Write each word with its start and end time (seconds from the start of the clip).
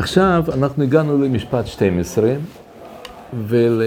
עכשיו 0.00 0.44
אנחנו 0.54 0.82
הגענו 0.82 1.24
למשפט 1.24 1.66
12, 1.66 2.34
ול... 3.46 3.82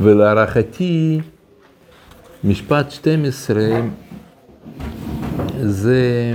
ולהערכתי 0.00 1.20
משפט 2.44 2.90
12 2.90 3.56
זה 5.62 6.34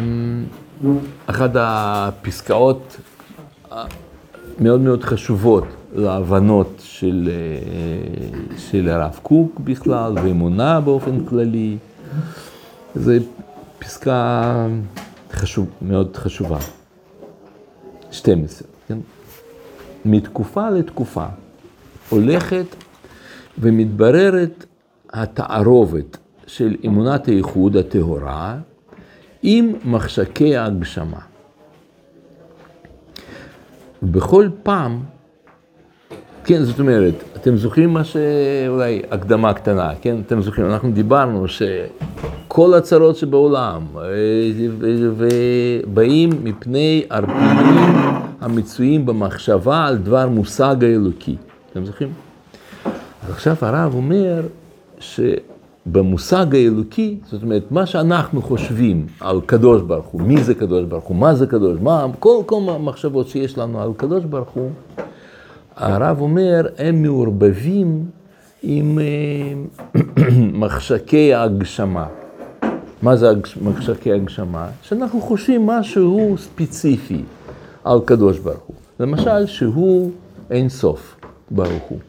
אחת 1.26 1.52
הפסקאות 1.56 2.98
מאוד 4.60 4.82
מאוד 4.82 5.04
חשובות 5.04 5.66
להבנות 5.96 6.82
של, 6.84 7.30
של 8.58 8.90
הרב 8.90 9.20
קוק 9.24 9.60
בכלל, 9.60 10.14
ואמונה 10.24 10.82
באופן 10.82 11.26
כללי. 11.26 11.78
זו 12.96 13.12
פסקה 13.80 14.68
חשוב, 15.32 15.68
מאוד 15.82 16.18
חשובה. 16.18 16.58
12, 18.16 18.68
כן? 18.88 18.98
מתקופה 20.06 20.70
לתקופה 20.70 21.26
הולכת 22.10 22.66
ומתבררת 23.60 24.66
התערובת 25.14 26.18
של 26.48 26.76
אמונת 26.86 27.26
הייחוד 27.26 27.78
הטהורה 27.78 28.58
עם 29.44 29.74
מחשקי 29.86 30.56
ההגשמה. 30.56 31.20
בכל 34.04 34.50
פעם, 34.64 35.04
כן, 36.48 36.64
זאת 36.64 36.80
אומרת, 36.80 37.14
אתם 37.36 37.58
זוכרים 37.58 37.94
מה 37.94 38.04
שאולי 38.04 39.02
הקדמה 39.12 39.54
קטנה, 39.54 39.92
כן? 40.02 40.16
אתם 40.26 40.42
זוכרים, 40.42 40.68
אנחנו 40.68 40.92
דיברנו 40.92 41.46
שכל 41.48 42.74
הצרות 42.74 43.16
שבעולם 43.16 43.82
באים 45.94 46.30
מפני 46.44 47.06
ערפלים 47.10 47.96
המצויים 48.42 49.06
במחשבה 49.06 49.86
על 49.86 49.98
דבר 49.98 50.30
מושג 50.30 50.84
האלוקי. 50.84 51.36
אתם 51.72 51.86
זוכרים? 51.86 52.10
אז 53.24 53.30
עכשיו 53.30 53.56
הרב 53.62 53.96
אומר 53.96 54.42
שבמושג 55.00 56.56
האלוקי, 56.56 57.18
זאת 57.32 57.44
אומרת, 57.44 57.72
מה 57.72 57.86
שאנחנו 57.86 58.42
חושבים 58.42 59.06
על 59.20 59.42
קדוש 59.46 59.82
ברוך 59.82 60.06
הוא, 60.06 60.22
מי 60.22 60.44
זה 60.44 60.56
קדוש 60.56 60.86
ברוך 60.86 61.06
הוא, 61.06 61.18
מה 61.18 61.36
זה 61.36 61.48
קדוש, 61.48 61.78
מה, 61.82 62.06
כל, 62.20 62.42
כל 62.46 62.62
המחשבות 62.68 63.28
שיש 63.28 63.58
לנו 63.58 63.82
על 63.82 63.90
קדוש 63.98 64.24
ברוך 64.24 64.50
הוא, 64.50 64.70
הרב 65.76 66.22
אומר, 66.22 66.68
הם 66.78 67.02
מעורבבים 67.02 68.06
עם 68.64 69.00
מחשקי 70.62 71.34
ההגשמה. 71.34 72.08
מה 73.02 73.16
זה 73.16 73.28
מחשקי 73.62 74.12
הגשמה? 74.14 74.70
שאנחנו 74.82 75.22
חושבים 75.22 75.66
משהו 75.66 76.36
ספציפי 76.38 77.24
על 77.84 78.00
קדוש 78.06 78.40
ברוך 78.40 78.64
הוא. 78.68 78.76
למשל, 79.00 79.46
שהוא 79.46 80.12
אין 80.50 80.70
סוף 80.70 81.16
ברוך 81.52 81.84
הוא. 81.90 82.00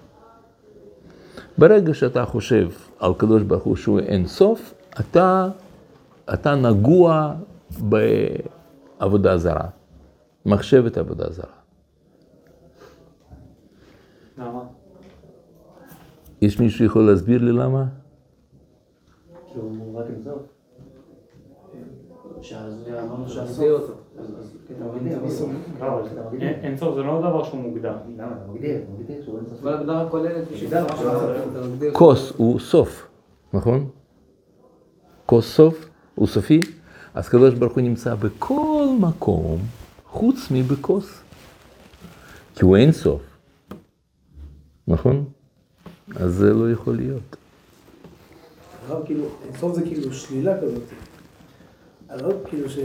ברגע 1.59 1.94
שאתה 1.94 2.25
חושב 2.25 2.69
על 3.00 3.12
קדוש 3.17 3.42
ברוך 3.42 3.62
הוא 3.62 3.77
שהוא 3.77 4.00
אין 4.00 4.27
סוף, 4.27 4.75
אתה, 5.00 5.48
אתה 6.34 6.55
נגוע 6.55 7.34
בעבודה 7.78 9.39
זרה, 9.39 9.69
מחשבת 10.47 10.98
עבודה 10.98 11.25
זרה. 11.31 11.56
למה? 14.39 14.61
יש 16.42 16.60
מישהו 16.60 16.78
שיכול 16.78 17.02
להסביר 17.10 17.42
לי 17.42 17.52
למה? 17.52 17.84
כי 19.52 19.58
הוא 19.58 19.98
רק 20.00 20.04
אינסוף. 20.16 20.42
שאז 22.42 22.74
אמרנו 23.02 23.28
שהסוף... 23.28 23.58
מגדיר 23.58 23.72
אותו. 23.72 23.92
אז- 24.18 24.24
אז- 24.38 24.56
כן, 24.68 24.74
לא, 24.80 24.92
מגדיר. 24.94 26.48
אין 26.48 26.76
סוף 26.76 26.94
זה 26.94 27.02
לא 27.02 27.19
דבר 27.20 27.44
שהוא 27.44 27.60
מוגדר. 27.60 27.96
שהוא 29.25 29.70
הגדרה 29.70 30.08
כוללת 30.10 30.44
שהוא 30.54 30.70
כוס 31.92 32.32
הוא 32.36 32.58
סוף, 32.60 33.08
נכון? 33.52 33.88
כוס 35.26 35.54
סוף 35.56 35.88
הוא 36.14 36.26
סופי, 36.26 36.60
אז 37.14 37.28
קדוש 37.28 37.54
ברוך 37.54 37.72
הוא 37.75 37.82
נמצא 37.82 38.14
בכל 38.14 38.86
מקום 39.00 39.58
חוץ 40.06 40.48
מבכוס. 40.50 41.22
כי 42.54 42.64
הוא 42.64 42.76
אין 42.76 42.92
סוף, 42.92 43.22
נכון? 44.88 45.25
אז 46.15 46.34
זה 46.34 46.53
לא 46.55 46.71
יכול 46.72 46.97
להיות. 46.97 47.37
הרב 48.89 49.06
כאילו, 49.06 49.25
אינסוף 49.47 49.75
זה 49.75 49.83
כאילו 49.83 50.12
שלילה 50.12 50.61
כזאת. 50.62 50.83
הרב 52.09 52.33
כאילו 52.49 52.69
ש... 52.71 52.78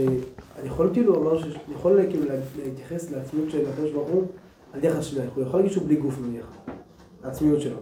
אני 0.58 0.66
יכול 0.66 0.90
כאילו 0.92 1.12
לומר 1.14 1.38
ש... 1.38 1.44
אני 1.44 1.74
יכול 1.74 1.98
כאילו 2.10 2.24
לה- 2.24 2.34
להתייחס 2.64 3.10
לעצמיות 3.10 3.50
של 3.50 3.68
הקדוש 3.70 3.90
ברוך 3.90 4.08
הוא 4.08 4.24
על 4.72 4.80
דרך 4.80 4.96
השלילה. 4.98 5.24
הוא 5.34 5.42
יכול 5.44 5.60
להגיד 5.60 5.72
שהוא 5.72 5.84
בלי 5.86 5.96
גוף 5.96 6.18
נניח. 6.20 6.46
העצמיות 7.24 7.60
שלו. 7.60 7.76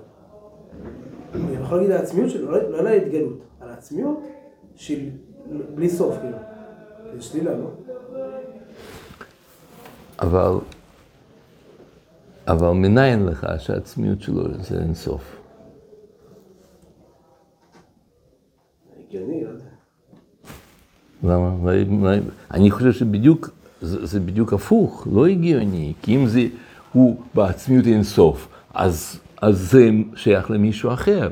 אני 1.35 1.57
יכול 1.65 1.77
להגיד 1.79 1.93
על 1.93 1.99
העצמיות 1.99 2.31
שלו, 2.31 2.51
לא 2.51 2.71
לא 2.71 2.79
על 2.79 2.87
ההתגלות, 2.87 3.39
על 3.61 3.69
העצמיות 3.69 4.21
של 4.77 4.99
בלי 5.75 5.89
סוף 5.91 6.15
כאילו. 6.21 6.37
זה 7.17 7.23
שלילה, 7.23 7.51
לא? 7.57 7.71
אבל, 10.21 10.53
אבל 12.51 12.71
מניין 12.71 13.27
לך 13.27 13.47
שהעצמיות 13.59 14.23
שלו 14.23 14.43
זה 14.61 14.79
אין 14.79 14.95
סוף? 14.95 15.37
הגיוני, 19.09 19.45
לא. 19.45 19.51
למה? 21.33 22.15
אני 22.51 22.71
חושב 22.71 22.93
שבדיוק, 22.93 23.51
זה, 23.81 24.07
זה 24.07 24.21
בדיוק 24.21 24.53
הפוך, 24.53 25.07
לא 25.13 25.27
הגיוני, 25.27 25.93
כי 26.03 26.17
אם 26.17 26.27
זה, 26.27 26.47
הוא 26.93 27.23
בעצמיות 27.35 27.87
אין 27.87 28.03
סוף, 28.03 28.49
אז, 28.75 29.21
אז 29.43 29.71
זה 29.71 29.91
שייך 30.17 30.51
למישהו 30.51 30.93
אחר. 30.93 31.29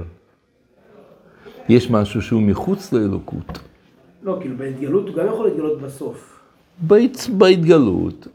יש 1.68 1.90
משהו 1.90 2.22
שהוא 2.22 2.42
מחוץ 2.42 2.92
לאלוקות. 2.92 3.58
לא, 4.22 4.38
כאילו 4.40 4.56
בהתגלות 4.56 5.08
הוא 5.08 5.16
גם 5.16 5.26
יכול 5.26 5.46
להתגלות 5.46 5.80
בסוף. 5.80 6.40
בהת, 6.78 7.28
בהתגלות, 7.38 8.28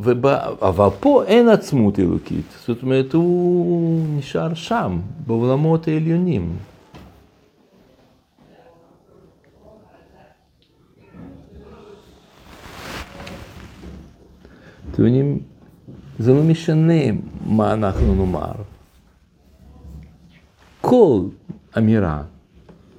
וב, 0.00 0.26
אבל 0.62 0.88
פה 1.00 1.24
אין 1.24 1.48
עצמות 1.48 1.98
אלוקית, 1.98 2.44
זאת 2.66 2.82
אומרת, 2.82 3.12
הוא 3.14 4.06
נשאר 4.18 4.54
שם, 4.54 4.98
בעולמות 5.26 5.88
העליונים. 5.88 6.56
אתם 14.90 15.04
יודעים, 15.04 15.38
זה 16.18 16.32
לא 16.32 16.42
משנה 16.42 17.02
מה 17.46 17.72
אנחנו 17.72 18.14
נאמר. 18.14 18.52
כל 20.80 21.20
אמירה, 21.78 22.22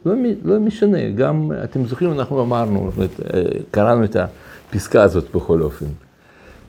לא, 0.06 0.14
לא 0.44 0.60
משנה, 0.60 1.10
גם, 1.10 1.52
אתם 1.64 1.86
זוכרים, 1.86 2.12
אנחנו 2.12 2.42
אמרנו, 2.42 2.92
אה, 3.34 3.42
קראנו 3.72 4.04
את 4.04 4.16
הפסקה 4.16 5.04
הזאת 5.04 5.36
בכל 5.36 5.62
אופן, 5.62 5.86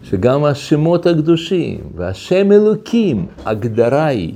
שגם 0.02 0.44
השמות 0.44 1.06
הקדושים 1.06 1.80
והשם 1.96 2.52
אלוקים, 2.52 3.26
הגדרה 3.46 4.06
היא. 4.06 4.34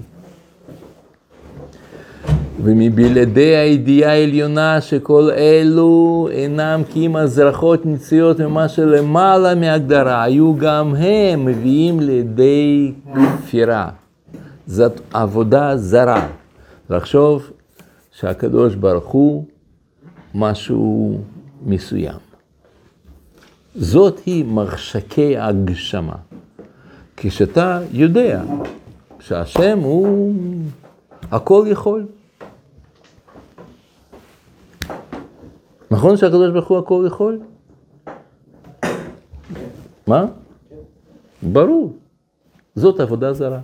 ומבלעדי 2.64 3.56
הידיעה 3.56 4.12
העליונה 4.12 4.80
שכל 4.80 5.30
אלו 5.30 6.28
אינם 6.32 6.82
כי 6.92 7.06
אם 7.06 7.16
הזרחות 7.16 7.86
נציות 7.86 8.40
ממה 8.40 8.68
שלמעלה 8.68 9.54
מהגדרה, 9.54 10.22
היו 10.22 10.56
גם 10.56 10.94
הם 10.94 11.44
מביאים 11.44 12.00
לידי 12.00 12.92
כפירה. 13.14 13.88
זאת 14.66 15.00
עבודה 15.12 15.76
זרה. 15.76 16.28
לחשוב 16.90 17.50
שהקדוש 18.12 18.74
ברוך 18.74 19.06
הוא 19.06 19.44
משהו 20.34 21.20
מסוים. 21.66 22.31
זאת 23.74 24.18
היא 24.26 24.44
מרשקי 24.44 25.38
הגשמה. 25.38 26.16
כשאתה 27.16 27.80
יודע 27.90 28.42
שהשם 29.20 29.78
הוא 29.78 30.34
הכל 31.30 31.66
יכול. 31.70 32.06
נכון 35.90 36.16
שהקדוש 36.16 36.52
ברוך 36.52 36.68
הוא 36.68 36.78
הכל 36.78 37.04
יכול? 37.06 37.40
מה? 40.06 40.24
ברור. 41.42 41.96
זאת 42.74 43.00
עבודה 43.00 43.32
זרה. 43.32 43.60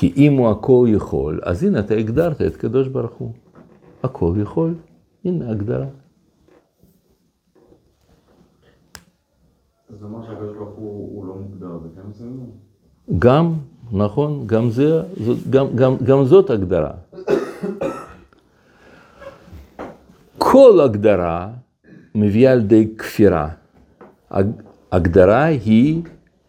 כי 0.00 0.12
אם 0.16 0.32
הוא 0.32 0.50
הכל 0.50 0.86
יכול, 0.88 1.40
אז 1.42 1.64
הנה 1.64 1.78
אתה 1.80 1.94
הגדרת 1.94 2.42
את 2.42 2.56
קדוש 2.56 2.88
ברוך 2.88 3.12
הוא. 3.12 3.32
הכל 4.02 4.32
יכול, 4.42 4.74
הנה 5.24 5.50
הגדרה. 5.50 5.86
אז 9.88 10.02
לומר 10.02 10.26
שהקדוש 10.26 10.56
ברוך 10.56 10.76
הוא 10.76 11.26
לא 11.26 11.34
מוגדר 11.34 11.66
בכמה 11.66 12.02
כן 12.02 12.08
מסוימים? 12.10 12.50
גם, 13.18 13.52
נכון, 13.92 14.46
גם, 14.46 14.70
זה, 14.70 15.02
גם, 15.50 15.66
גם, 15.74 15.96
גם 16.04 16.24
זאת 16.24 16.50
הגדרה. 16.50 16.92
כל 20.38 20.80
הגדרה 20.84 21.50
מביאה 22.14 22.52
על 22.52 22.60
ידי 22.60 22.88
כפירה. 22.98 23.48
הגדרה 24.92 25.44
היא 25.44 26.02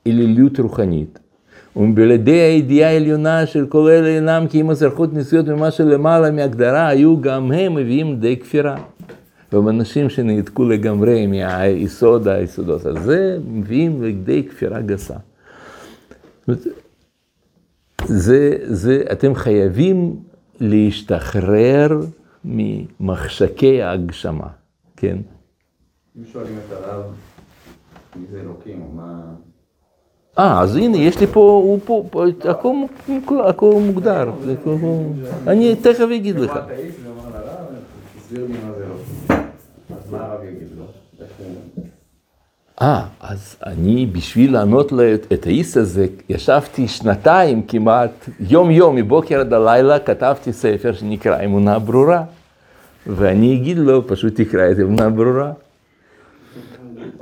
אלילות 0.08 0.60
רוחנית. 0.60 1.21
ובלעדי 1.76 2.32
הידיעה 2.32 2.90
העליונה 2.90 3.46
של 3.46 3.66
כל 3.68 3.90
אלה 3.90 4.08
אינם 4.08 4.46
כי 4.50 4.62
אם 4.62 4.70
הזרחות 4.70 5.14
נסיעות 5.14 5.48
ממה 5.48 5.72
שלמעלה 5.72 6.32
מהגדרה 6.32 6.88
היו 6.88 7.22
גם 7.22 7.52
הם 7.52 7.76
מביאים 7.76 8.08
לידי 8.12 8.38
כפירה. 8.38 8.76
ואנשים 9.54 10.10
שנעתקו 10.10 10.66
לגמרי 10.66 11.28
מהיסוד 11.28 12.28
היסודות 12.28 12.86
הזה 12.86 13.38
מביאים 13.48 14.04
לידי 14.04 14.44
כפירה 14.44 14.82
גסה. 14.82 15.16
זה, 18.06 18.58
זה, 18.64 19.04
אתם 19.12 19.36
חייבים 19.36 20.16
להשתחרר 20.60 22.00
ממחשקי 22.46 23.82
ההגשמה, 23.82 24.48
כן? 24.98 25.18
אם 26.18 26.26
שואלים 26.26 26.58
את 26.68 26.72
הרב, 26.72 27.04
מי 28.16 28.26
זה 28.32 28.40
אלוקים, 28.42 28.84
מה... 28.96 29.34
אה, 30.40 30.62
אז 30.62 30.76
הנה, 30.76 30.98
יש 30.98 31.20
לי 31.20 31.28
פה, 31.28 31.40
הוא 31.40 31.80
פה, 31.86 32.26
הכל, 32.50 32.76
הכל 33.46 33.74
מוגדר. 33.82 34.32
אני 35.48 35.76
תכף 35.76 36.08
אגיד 36.16 36.40
לך. 36.40 36.52
הוא... 36.52 38.48
אה, 42.82 43.06
אז 43.20 43.56
אני, 43.66 44.06
בשביל 44.06 44.54
לענות 44.54 44.92
את 45.34 45.46
האיס 45.46 45.78
הזה, 45.78 46.08
ישבתי 46.30 46.88
שנתיים 46.88 47.62
כמעט, 47.68 48.30
יום-יום, 48.40 48.96
מבוקר 48.96 49.40
עד 49.40 49.54
הלילה, 49.54 50.00
כתבתי 50.00 50.54
ספר 50.54 50.94
שנקרא 50.94 51.44
אמונה 51.46 51.80
ברורה. 51.80 52.24
ואני 53.08 53.56
אגיד 53.56 53.78
לו, 53.78 54.08
פשוט 54.08 54.42
תקרא 54.42 54.72
את 54.72 54.80
אמונה 54.80 55.10
ברורה. 55.10 55.52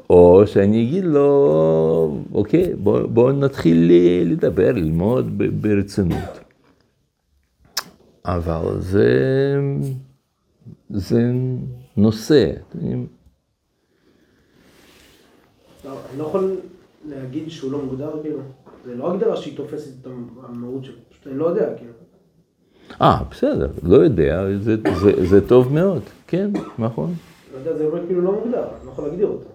או 0.09 0.43
שאני 0.47 0.83
אגיד 0.83 1.03
לו, 1.03 2.17
אוקיי, 2.33 2.75
בוא, 2.75 3.01
בוא 3.01 3.31
נתחיל 3.31 3.91
לדבר, 4.25 4.71
ללמוד 4.71 5.41
ברצינות. 5.61 6.39
אבל 8.25 8.79
זה, 8.79 9.07
זה 10.89 11.21
נושא. 11.97 12.51
לא, 15.85 15.91
אני 16.09 16.19
לא 16.19 16.23
יכול 16.23 16.55
להגיד 17.09 17.49
שהוא 17.49 17.71
לא 17.71 17.81
מוגדר, 17.81 18.11
כאילו. 18.21 18.39
זה 18.85 18.95
לא 18.95 19.13
הגדרה 19.13 19.37
שהיא 19.37 19.57
תופסת 19.57 19.91
את 20.01 20.07
המהות 20.43 20.83
שלו, 20.85 20.95
פשוט 21.09 21.27
אני 21.27 21.37
לא 21.37 21.45
יודע, 21.45 21.75
כאילו. 21.77 21.91
אה, 23.01 23.23
בסדר, 23.31 23.67
לא 23.83 23.95
יודע, 23.95 24.45
זה, 24.59 24.75
זה, 25.01 25.25
זה 25.25 25.47
טוב 25.47 25.73
מאוד, 25.73 26.01
כן, 26.27 26.51
נכון. 26.79 27.13
לא 27.53 27.57
יודע, 27.57 27.77
זה 27.77 27.85
אומר 27.85 28.07
כאילו 28.07 28.21
לא 28.21 28.31
מוגדר, 28.31 28.63
אני 28.63 28.85
לא 28.85 28.91
יכול 28.91 29.07
להגדיר 29.07 29.27
אותו. 29.27 29.49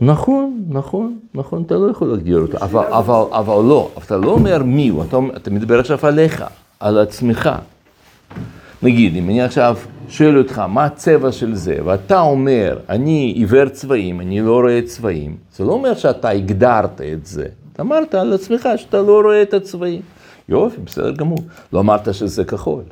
נכון, 0.00 0.64
נכון, 0.68 1.18
נכון, 1.34 1.62
אתה 1.62 1.74
לא 1.74 1.90
יכול 1.90 2.08
להגדיר 2.08 2.38
אותו, 2.38 2.58
אבל, 2.60 2.84
אבל, 2.84 3.22
אבל 3.32 3.64
לא, 3.64 3.90
אתה 3.98 4.16
לא 4.16 4.30
אומר 4.30 4.62
מי 4.62 4.88
הוא, 4.88 5.04
אתה, 5.04 5.18
אתה 5.36 5.50
מדבר 5.50 5.80
עכשיו 5.80 5.98
עליך, 6.02 6.44
על 6.80 6.98
עצמך. 6.98 7.50
נגיד, 8.82 9.16
אם 9.16 9.28
אני 9.28 9.42
עכשיו 9.42 9.76
שואל 10.08 10.38
אותך 10.38 10.58
מה 10.58 10.84
הצבע 10.84 11.32
של 11.32 11.54
זה, 11.54 11.78
ואתה 11.84 12.20
אומר, 12.20 12.78
אני 12.88 13.32
עיוור 13.36 13.68
צבעים, 13.68 14.20
אני 14.20 14.40
לא 14.40 14.60
רואה 14.60 14.80
צבעים, 14.82 15.36
זה 15.56 15.64
לא 15.64 15.72
אומר 15.72 15.94
שאתה 15.94 16.28
הגדרת 16.28 17.00
את 17.00 17.26
זה, 17.26 17.46
אתה 17.72 17.82
אמרת 17.82 18.14
על 18.14 18.32
עצמך 18.32 18.68
שאתה 18.76 19.02
לא 19.02 19.20
רואה 19.20 19.42
את 19.42 19.54
הצבעים. 19.54 20.02
יופי, 20.48 20.80
בסדר 20.80 21.10
גמור. 21.10 21.38
לא 21.72 21.80
אמרת 21.80 22.14
שזה 22.14 22.44
כחול. 22.44 22.82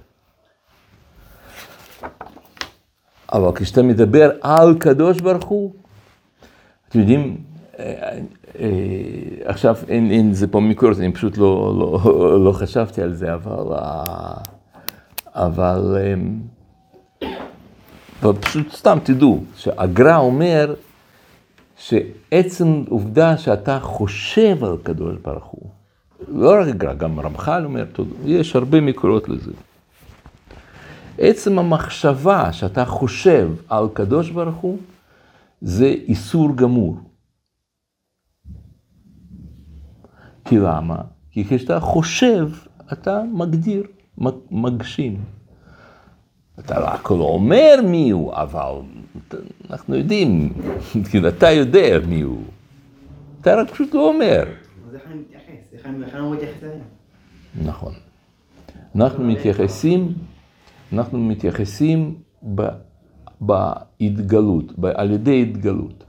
אבל 3.32 3.50
כשאתה 3.54 3.82
מדבר 3.82 4.30
על 4.40 4.74
קדוש 4.78 5.20
ברוך 5.20 5.44
הוא, 5.44 5.72
אתם 6.88 6.98
יודעים, 6.98 7.36
אה, 7.78 8.18
אה, 8.58 8.68
עכשיו 9.44 9.76
אין, 9.88 10.10
אין 10.10 10.32
זה 10.32 10.46
פה 10.46 10.60
מקורת, 10.60 10.98
אני 10.98 11.12
פשוט 11.12 11.38
לא, 11.38 11.74
לא, 11.78 12.44
לא 12.44 12.52
חשבתי 12.52 13.02
על 13.02 13.14
זה, 13.14 13.34
אבל, 13.34 13.74
אה, 13.74 14.34
אבל, 15.34 15.96
אה, 16.00 17.28
אבל 18.22 18.32
פשוט 18.32 18.72
סתם 18.72 18.98
תדעו, 19.02 19.44
שהגר"א 19.56 20.16
אומר 20.16 20.74
שעצם 21.76 22.84
עובדה 22.88 23.36
שאתה 23.36 23.80
חושב 23.80 24.64
על 24.64 24.76
קדוש 24.82 25.16
ברוך 25.22 25.44
הוא, 25.44 25.70
לא 26.28 26.60
רק 26.60 26.68
הגר"א, 26.68 26.94
גם 26.94 27.20
רמח"ל 27.20 27.64
אומר, 27.64 27.84
יש 28.24 28.56
הרבה 28.56 28.80
מקורות 28.80 29.28
לזה. 29.28 29.52
עצם 31.18 31.58
המחשבה 31.58 32.52
שאתה 32.52 32.84
חושב 32.84 33.50
על 33.68 33.88
קדוש 33.92 34.30
ברוך 34.30 34.56
הוא, 34.56 34.78
זה 35.60 35.86
איסור 35.86 36.56
גמור. 36.56 36.96
כי 40.44 40.58
למה? 40.58 40.96
כי 41.30 41.44
כשאתה 41.44 41.80
חושב, 41.80 42.48
אתה 42.92 43.22
מגדיר, 43.32 43.82
מגשים. 44.50 45.24
אתה 46.58 46.80
רק 46.80 47.10
לא 47.10 47.24
אומר 47.24 47.74
מי 47.84 48.10
הוא, 48.10 48.34
אבל 48.34 48.72
אנחנו 49.70 49.96
יודעים, 49.96 50.52
כאילו, 51.10 51.28
אתה 51.28 51.50
יודע 51.50 51.98
מי 52.08 52.20
הוא. 52.20 52.42
אתה 53.40 53.54
רק 53.54 53.70
פשוט 53.70 53.94
לא 53.94 54.08
אומר. 54.08 54.44
אז 54.88 54.94
איך 54.94 55.02
אני 55.06 55.20
מתייחס? 55.20 55.72
איך 55.72 55.86
אני 55.86 56.20
לא 56.20 56.32
מתייחס 56.32 56.62
אליהם? 56.62 56.80
נכון. 57.64 57.92
אנחנו 58.96 59.24
מתייחסים, 59.24 60.14
אנחנו 60.92 61.18
מתייחסים 61.18 62.14
בהתגלות, 63.40 64.72
על 64.94 65.10
ידי 65.10 65.42
התגלות. 65.42 66.04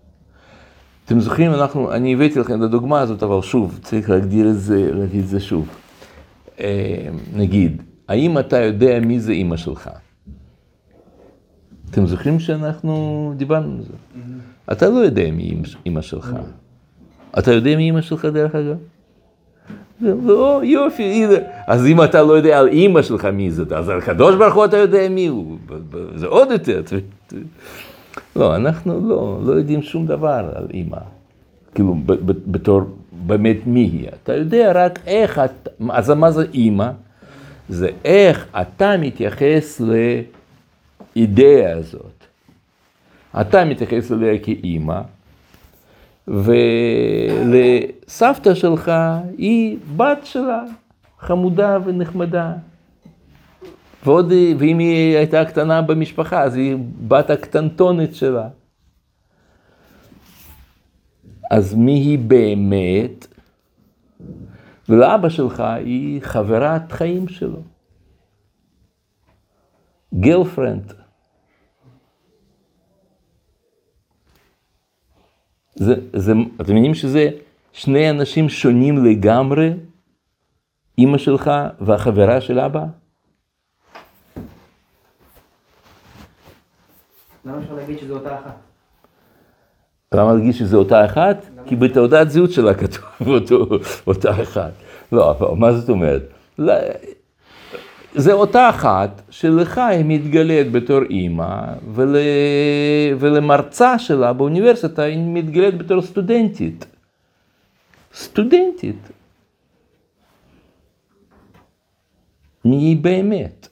אתם 1.06 1.20
זוכרים, 1.20 1.54
אנחנו, 1.54 1.92
אני 1.94 2.14
הבאתי 2.14 2.40
לכם 2.40 2.58
את 2.58 2.62
הדוגמה 2.62 3.02
הזאת, 3.02 3.24
אבל 3.24 3.42
שוב, 3.42 3.80
צריך 3.84 4.10
להגדיר 4.10 4.50
את 4.50 4.60
זה, 4.60 4.92
להגיד 4.94 5.20
את 5.20 5.28
זה 5.28 5.40
שוב. 5.40 5.68
אה, 6.60 7.08
נגיד, 7.36 7.82
האם 8.08 8.38
אתה 8.38 8.58
יודע 8.58 9.00
מי 9.00 9.20
זה 9.20 9.32
אימא 9.32 9.58
שלך? 9.58 9.90
אתם 11.92 12.06
זוכרים 12.06 12.40
שאנחנו 12.40 13.34
דיברנו 13.38 13.76
על 13.76 13.82
זה? 13.82 13.94
אתה 14.72 14.90
לא 14.90 14.98
יודע 14.98 15.32
מי 15.32 15.62
אימא 15.86 16.02
שלך. 16.02 16.36
אתה 17.40 17.52
יודע 17.52 17.76
מי 17.76 17.84
אימא 17.84 18.02
שלך 18.02 18.26
דרך 18.26 18.56
אגב? 18.56 18.78
לא, 20.02 20.62
יופי, 20.64 21.04
הנה. 21.04 21.36
אז 21.68 21.86
אם 21.86 22.04
אתה 22.04 22.24
לא 22.24 22.34
יודע 22.34 22.60
על 22.60 22.68
אימא 22.68 23.02
שלך 23.02 23.26
מי 23.26 23.52
זאת, 23.52 23.72
אז 23.72 23.90
על 23.90 23.98
הקדוש 23.98 24.36
ברוך 24.36 24.56
הוא 24.56 24.66
אתה 24.66 24.78
יודע 24.78 25.10
מי 25.10 25.28
הוא. 25.28 25.58
זה 26.16 26.28
עוד 26.28 26.52
יותר. 26.52 26.82
לא, 28.36 28.56
אנחנו 28.56 29.10
לא, 29.10 29.40
לא 29.44 29.52
יודעים 29.52 29.82
שום 29.82 30.06
דבר 30.06 30.52
על 30.56 30.68
אימא. 30.74 30.98
כאילו, 31.76 31.96
בתור 32.48 32.82
באמת 33.12 33.58
מי 33.66 33.80
היא. 33.80 34.08
אתה 34.24 34.34
יודע 34.34 34.72
רק 34.76 35.00
איך, 35.08 35.40
אתה, 35.40 35.70
אז 35.90 36.10
מה 36.10 36.32
זה 36.32 36.46
אימא? 36.54 36.90
זה 37.70 37.90
איך 38.06 38.46
אתה 38.62 38.98
מתייחס 38.98 39.82
לאידאה 41.16 41.78
הזאת. 41.78 42.26
אתה 43.42 43.66
מתייחס 43.66 44.12
אליה 44.12 44.38
כאימא. 44.38 45.02
ולסבתא 47.48 48.54
שלך 48.54 48.92
היא 49.38 49.78
בת 49.98 50.20
שלה, 50.24 50.64
חמודה 51.20 51.78
ונחמדה. 51.86 52.54
ועוד, 54.06 54.32
ואם 54.60 54.80
היא 54.80 55.18
הייתה 55.18 55.46
קטנה 55.46 55.82
במשפחה, 55.82 56.44
אז 56.44 56.56
היא 56.56 56.78
בת 57.08 57.30
הקטנטונת 57.30 58.16
שלה. 58.16 58.48
אז 61.52 61.76
מי 61.76 61.94
היא 61.94 62.20
באמת? 62.20 63.28
ולאבא 64.90 65.30
שלך 65.30 65.60
היא 65.60 66.22
חברת 66.22 66.92
חיים 66.92 67.28
שלו. 67.28 67.62
גרלפרנד. 70.14 70.99
זה, 75.80 75.96
זה, 76.14 76.34
אתם 76.62 76.72
מבינים 76.72 76.94
שזה 76.94 77.30
שני 77.74 78.10
אנשים 78.10 78.50
שונים 78.50 79.06
לגמרי, 79.06 79.74
אימא 80.98 81.18
שלך 81.18 81.52
והחברה 81.82 82.42
של 82.42 82.60
אבא? 82.60 82.84
למה 87.46 87.58
אפשר 87.64 87.74
להגיד 87.76 88.00
שזו 88.00 88.14
אותה 88.14 88.36
אחת? 88.36 88.56
למה 90.14 90.34
להגיד 90.34 90.54
שזה 90.54 90.78
אותה 90.78 91.06
אחת? 91.06 91.46
כי 91.66 91.76
בתעודת 91.76 92.30
זהות 92.30 92.52
שלה 92.52 92.74
כתוב 92.74 93.28
אותו, 93.28 93.68
אותה 94.08 94.42
אחת. 94.44 94.72
לא, 95.12 95.56
מה 95.58 95.74
זאת 95.74 95.90
אומרת? 95.90 96.22
זה 98.16 98.34
אותה 98.34 98.70
אחת 98.70 99.22
שלך 99.30 99.78
היא 99.78 100.06
מתגלית 100.08 100.72
בתור 100.72 101.00
אימא, 101.10 101.74
ול... 101.94 102.16
ולמרצה 103.20 104.00
שלה 104.00 104.34
באוניברסיטה 104.34 105.02
היא 105.02 105.18
מתגלית 105.34 105.78
בתור 105.78 106.02
סטודנטית. 106.02 106.86
סטודנטית. 108.14 109.10
מי 112.66 112.76
היא 112.76 112.98
באמת? 112.98 113.68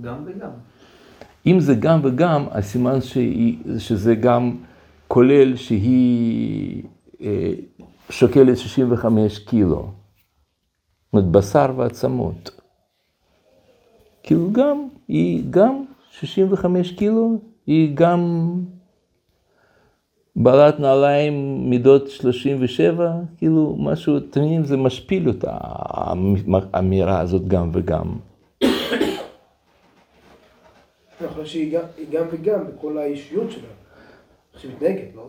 גם 0.00 0.16
וגם. 0.26 0.50
אם 1.46 1.60
זה 1.60 1.74
גם 1.74 2.00
וגם, 2.02 2.44
אז 2.50 2.64
סימן 2.64 3.00
שהיא, 3.00 3.58
שזה 3.78 4.14
גם 4.14 4.56
כולל 5.08 5.56
שהיא 5.56 6.82
אה, 7.20 7.52
שוקלת 8.10 8.58
65 8.58 9.38
קילו. 9.38 9.90
אומרת, 11.16 11.30
בשר 11.30 11.72
ועצמות. 11.76 12.50
כאילו 14.22 14.52
גם, 14.52 14.88
היא 15.08 15.44
גם 15.50 15.84
65 16.10 16.92
קילו, 16.92 17.38
היא 17.66 17.90
גם 17.94 18.52
בעלת 20.36 20.80
נעליים 20.80 21.60
מידות 21.70 22.08
37, 22.08 23.12
כאילו 23.38 23.76
משהו, 23.78 24.16
אתם 24.16 24.40
מבינים, 24.40 24.64
זה 24.64 24.76
משפיל 24.76 25.28
אותה, 25.28 25.56
האמירה 26.72 27.20
הזאת 27.20 27.48
גם 27.48 27.70
וגם. 27.72 28.16
יכול 31.24 31.36
להיות 31.36 31.46
שהיא 31.46 31.72
גם- 32.12 32.26
וגם 32.32 32.60
בכל 32.66 32.98
האישיות 32.98 33.50
שלה. 33.50 33.60
איך 34.54 34.60
שהיא 34.62 34.72
מתנהגת, 34.76 35.08
לא? 35.16 35.22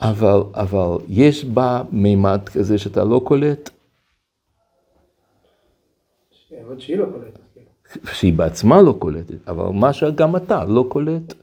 אבל, 0.00 0.40
אבל 0.54 1.04
יש 1.08 1.44
בה 1.44 1.82
מימד 1.92 2.40
כזה 2.48 2.78
שאתה 2.78 3.04
לא 3.04 3.20
קולט, 3.24 3.70
האמת 6.68 6.80
שהיא 6.80 6.96
לא 6.96 7.04
קולטת. 7.04 7.40
כן. 7.54 7.60
שהיא 8.12 8.32
בעצמה 8.32 8.82
לא 8.82 8.96
קולטת, 8.98 9.48
אבל 9.48 9.64
מה 9.64 9.92
שגם 9.92 10.36
אתה 10.36 10.64
לא 10.64 10.86
קולט, 10.88 11.34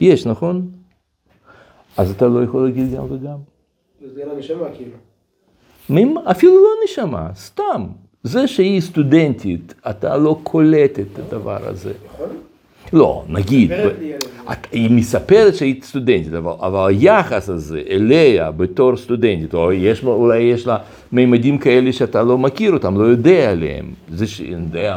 יש, 0.00 0.26
נכון? 0.26 0.70
אז 1.96 2.10
אתה 2.10 2.26
לא 2.26 2.44
יכול 2.44 2.64
להגיד 2.64 2.94
גם 2.94 3.04
וגם. 3.12 3.38
זה 4.14 4.20
יהיה 4.20 4.32
לה 4.32 4.38
נשמה 4.38 4.66
כאילו. 4.74 4.96
אפילו 6.30 6.54
לא 6.54 6.70
נשמה, 6.84 7.30
סתם. 7.34 7.86
זה 8.22 8.46
שהיא 8.46 8.80
סטודנטית, 8.80 9.74
אתה 9.90 10.16
לא 10.16 10.40
קולט 10.42 10.98
את 10.98 11.18
הדבר 11.18 11.68
הזה. 11.68 11.92
לא, 12.92 13.24
נגיד, 13.28 13.68
זה. 13.68 13.90
היא 14.72 14.90
מספרת 14.90 15.54
שהיא 15.54 15.82
סטודנטית, 15.82 16.34
אבל, 16.34 16.52
אבל 16.60 16.88
היחס 16.88 17.48
הזה 17.48 17.82
אליה 17.90 18.50
בתור 18.50 18.96
סטודנטית, 18.96 19.54
או 19.54 19.72
יש, 19.72 20.04
אולי 20.04 20.38
יש 20.42 20.66
לה 20.66 20.76
מימדים 21.12 21.58
כאלה 21.58 21.92
שאתה 21.92 22.22
לא 22.22 22.38
מכיר 22.38 22.72
אותם, 22.72 22.96
לא 23.00 23.04
יודע 23.04 23.50
עליהם. 23.50 23.84
זה 24.08 24.26
ש... 24.26 24.42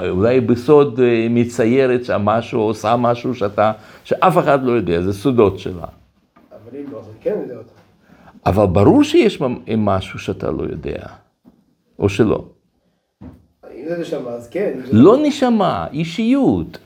אולי 0.10 0.39
בסוד 0.41 1.00
אה, 1.00 1.27
מציירת 1.29 2.06
שם 2.06 2.22
משהו, 2.25 2.60
עושה 2.62 2.96
משהו 2.96 3.36
שאתה, 3.36 3.72
שאף 4.03 4.38
אחד 4.38 4.63
לא 4.63 4.72
יודע, 4.72 5.01
זה 5.01 5.13
סודות 5.13 5.60
שלה. 5.60 5.74
אבל 5.74 6.79
אם 6.79 6.86
לא, 6.91 6.98
אז 7.00 7.06
אני 7.06 7.15
כן 7.22 7.36
יודע 7.44 7.58
אותה. 7.58 7.70
אבל 8.46 8.65
ברור 8.65 9.03
שיש 9.03 9.41
משהו 9.77 10.20
שאתה 10.20 10.51
לא 10.51 10.63
יודע, 10.63 11.00
או 12.00 12.10
שלא. 12.10 12.44
אם 13.75 13.84
זה 13.89 13.98
נשמה, 14.01 14.29
אז 14.29 14.48
כן. 14.50 14.72
זה- 14.86 14.89
לא 14.94 15.17
נשמה, 15.24 15.86
אישיות. 15.94 16.77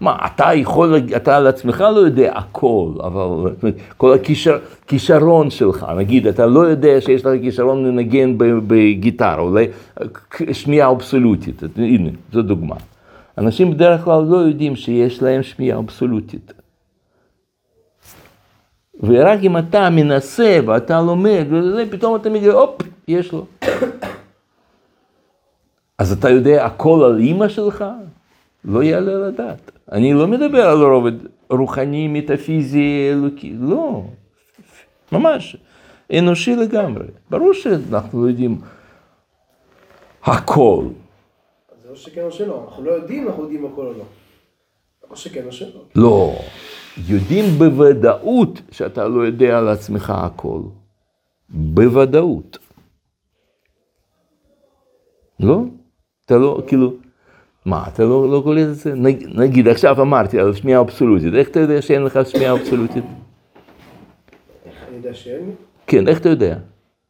מה, 0.00 0.16
אתה 0.26 0.54
יכול, 0.54 0.94
אתה 1.16 1.36
על 1.36 1.46
עצמך 1.46 1.80
לא 1.80 1.98
יודע 1.98 2.32
הכל, 2.32 2.90
אבל 3.00 3.52
כל 3.96 4.14
הכישר, 4.14 4.58
כישרון 4.86 5.50
שלך, 5.50 5.86
נגיד, 5.96 6.26
אתה 6.26 6.46
לא 6.46 6.60
יודע 6.60 7.00
שיש 7.00 7.26
לך 7.26 7.40
כישרון 7.40 7.86
לנגן 7.86 8.34
בגיטרה, 8.38 9.40
אולי 9.40 9.66
שמיעה 10.52 10.90
אבסולוטית, 10.90 11.62
הנה, 11.76 12.10
זו 12.32 12.42
דוגמה. 12.42 12.76
אנשים 13.38 13.70
בדרך 13.70 14.04
כלל 14.04 14.22
לא 14.22 14.36
יודעים 14.36 14.76
שיש 14.76 15.22
להם 15.22 15.42
שמיעה 15.42 15.78
אבסולוטית. 15.78 16.52
ורק 19.02 19.38
אם 19.42 19.58
אתה 19.58 19.90
מנסה 19.90 20.58
ואתה 20.66 21.00
לומד, 21.00 21.44
וזה, 21.50 21.84
פתאום 21.90 22.16
אתה 22.16 22.30
מגיע, 22.30 22.52
הופ, 22.52 22.82
יש 23.08 23.32
לו. 23.32 23.46
אז 25.98 26.12
אתה 26.12 26.30
יודע 26.30 26.66
הכל 26.66 27.02
על 27.04 27.18
אימא 27.18 27.48
שלך? 27.48 27.84
לא 28.64 28.82
יעלה 28.82 29.12
על 29.12 29.24
הדעת. 29.24 29.70
אני 29.92 30.14
לא 30.14 30.26
מדבר 30.28 30.62
על 30.68 30.82
רובד 30.82 31.12
רוחני, 31.50 32.08
מטאפיזי, 32.08 33.10
אלוקי, 33.12 33.54
לא. 33.60 34.02
ממש, 35.12 35.56
אנושי 36.18 36.56
לגמרי. 36.56 37.06
ברור 37.30 37.52
שאנחנו 37.52 38.22
לא 38.22 38.28
יודעים 38.28 38.60
הכל. 40.22 40.84
זה 41.82 41.88
או 41.90 41.96
שכן 41.96 42.22
או 42.22 42.32
שלא. 42.32 42.64
אנחנו 42.68 42.84
לא 42.84 42.90
יודעים 42.90 43.28
אנחנו 43.28 43.42
יודעים 43.42 43.66
הכל 43.66 43.86
או 43.86 43.92
לא. 43.92 44.04
או 45.10 45.16
שכן 45.16 45.46
או 45.46 45.52
שלא. 45.52 45.82
לא. 45.96 46.34
יודעים 47.08 47.44
בוודאות 47.58 48.60
שאתה 48.70 49.08
לא 49.08 49.20
יודע 49.20 49.58
על 49.58 49.68
עצמך 49.68 50.10
הכל. 50.10 50.60
בוודאות. 51.48 52.58
לא? 55.40 55.62
אתה 56.26 56.38
לא, 56.38 56.62
כאילו, 56.66 56.92
מה, 57.70 57.84
אתה 57.94 58.02
לא, 58.02 58.30
לא 58.30 58.40
קולט 58.44 58.66
את 58.68 58.74
זה? 58.74 58.94
נג, 58.94 59.26
נגיד, 59.34 59.68
עכשיו 59.68 60.02
אמרתי 60.02 60.40
על 60.40 60.54
שמיעה 60.54 60.80
אבסולוטית, 60.80 61.34
איך 61.34 61.48
אתה 61.48 61.60
יודע 61.60 61.82
שאין 61.82 62.02
לך 62.02 62.20
שמיעה 62.26 62.52
אבסולוטית? 62.52 63.04
איך 64.66 64.74
אני 64.88 64.96
יודע 64.96 65.14
שאין? 65.14 65.50
כן, 65.86 66.08
איך 66.08 66.20
אתה 66.20 66.28
יודע? 66.28 66.56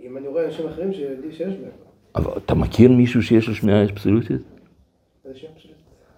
אם 0.01 0.17
אני 0.17 0.29
רואה 0.29 0.47
אנשים 0.47 0.67
אחרים 0.69 0.93
שיודעים 0.93 1.33
שיש 1.33 1.47
להם. 1.47 1.71
אבל 2.15 2.31
אתה 2.45 2.55
מכיר 2.55 2.91
מישהו 2.91 3.23
שיש 3.23 3.49
לו 3.49 3.55
שמיעה 3.55 3.85
אבסולוטית? 3.85 4.43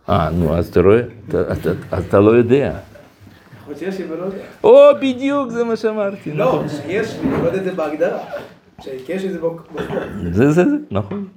אה, 0.09 0.31
נו, 0.31 0.55
אז 0.57 0.69
אתה 0.69 0.81
רואה? 0.81 1.03
אתה, 1.29 1.39
אז 1.91 2.05
אתה 2.09 2.21
לא 2.21 2.31
יודע. 2.31 2.79
יכול 3.63 3.75
להיות 3.75 3.79
שיש 3.79 3.99
לי 4.01 4.13
ולא 4.13 4.25
יודע. 4.25 4.45
או, 4.65 4.79
בדיוק, 5.01 5.51
זה 5.51 5.65
מה 5.65 5.77
שאמרתי. 5.77 6.33
לא, 6.33 6.63
שיש 6.69 7.17
לי, 7.23 7.29
אני 7.29 7.43
לא 7.43 7.47
יודע 7.47 7.59
את 7.59 7.65
זה 7.65 7.73
בהגדרה. 7.73 8.19
שיש 8.81 9.23
לי 9.23 9.33
זה 9.33 9.39
בוק. 9.39 9.73
זה, 10.33 10.53
זה, 10.53 10.53
זה, 10.53 10.77
נכון. 10.91 11.29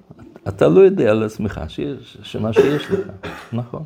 אתה 0.48 0.68
לא 0.68 0.80
יודע 0.80 1.12
על 1.12 1.24
עצמך 1.24 1.62
שיש, 1.68 2.18
שמה 2.24 2.54
שיש 2.54 2.92
לך, 2.92 3.00
נכון. 3.54 3.84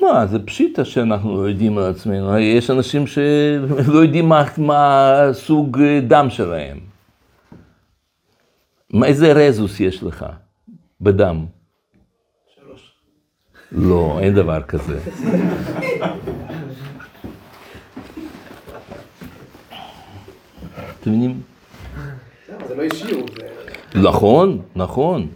מה, 0.00 0.26
זה 0.26 0.38
פשיטה 0.38 0.84
שאנחנו 0.84 1.42
לא 1.42 1.48
יודעים 1.48 1.78
על 1.78 1.90
עצמנו. 1.90 2.38
יש 2.38 2.70
אנשים 2.70 3.06
שלא 3.06 3.98
יודעים 4.02 4.28
מה, 4.28 4.44
מה 4.58 5.12
סוג 5.32 5.78
דם 6.08 6.26
שלהם. 6.30 6.78
מה, 8.90 9.06
איזה 9.06 9.32
רזוס 9.32 9.80
יש 9.80 10.02
לך 10.02 10.26
בדם? 11.00 11.46
שלוש. 12.54 12.92
לא, 13.72 14.18
אין 14.20 14.34
דבר 14.34 14.62
כזה. 14.62 14.98
אתם 21.06 21.14
מבינים? 21.14 21.40
זה 22.68 22.74
לא 22.74 22.82
אישיות. 22.82 23.30
נכון, 23.94 24.62
נכון. 24.76 25.26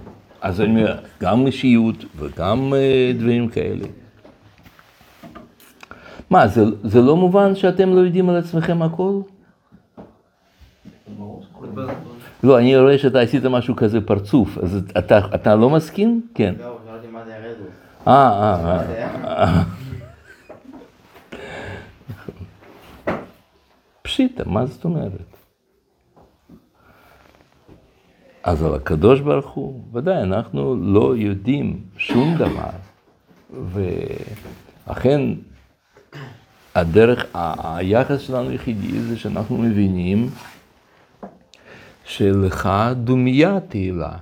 אז 0.41 0.61
אני 0.61 0.69
אומר, 0.69 0.99
גם 1.21 1.47
אישיות 1.47 2.05
וגם 2.17 2.75
אה, 2.75 3.13
דברים 3.19 3.49
כאלה. 3.49 3.87
מה, 6.31 6.49
זה, 6.49 6.65
זה 6.85 7.01
לא 7.01 7.17
מובן 7.17 7.55
שאתם 7.55 7.95
לא 7.95 8.01
יודעים 8.01 8.29
על 8.29 8.37
עצמכם 8.37 8.83
הכל? 8.83 9.21
לא, 12.43 12.59
אני 12.59 12.77
רואה 12.77 12.99
שאתה 12.99 13.21
עשית 13.21 13.45
משהו 13.45 13.77
כזה 13.77 14.01
פרצוף, 14.01 14.59
אז 14.59 14.83
אתה, 14.99 15.21
אתה 15.35 15.55
לא 15.55 15.71
מסכים? 15.71 16.27
כן. 16.35 16.55
לא, 16.59 16.79
שאלתי 16.87 17.07
מה 17.07 17.25
זה 17.25 17.37
הרזוס. 17.37 17.67
אה, 18.09 18.55
אה, 18.57 18.83
אה. 19.25 19.63
פשיטה, 24.03 24.43
מה 24.47 24.67
זאת 24.67 24.85
אומרת? 24.85 25.30
אז 28.43 28.63
על 28.63 28.75
הקדוש 28.75 29.21
ברוך 29.21 29.51
הוא, 29.51 29.85
ודאי, 29.93 30.23
אנחנו 30.23 30.77
לא 30.77 31.17
יודעים 31.17 31.81
שום 31.97 32.35
דבר. 32.35 32.71
ואכן, 34.87 35.21
הדרך, 36.75 37.25
היחס 37.65 38.21
שלנו 38.21 38.49
היחידי 38.49 39.01
זה 39.01 39.19
שאנחנו 39.19 39.59
מבינים 39.59 40.31
שלך 42.05 42.69
דומיה 42.95 43.61
תהילה. 43.61 44.17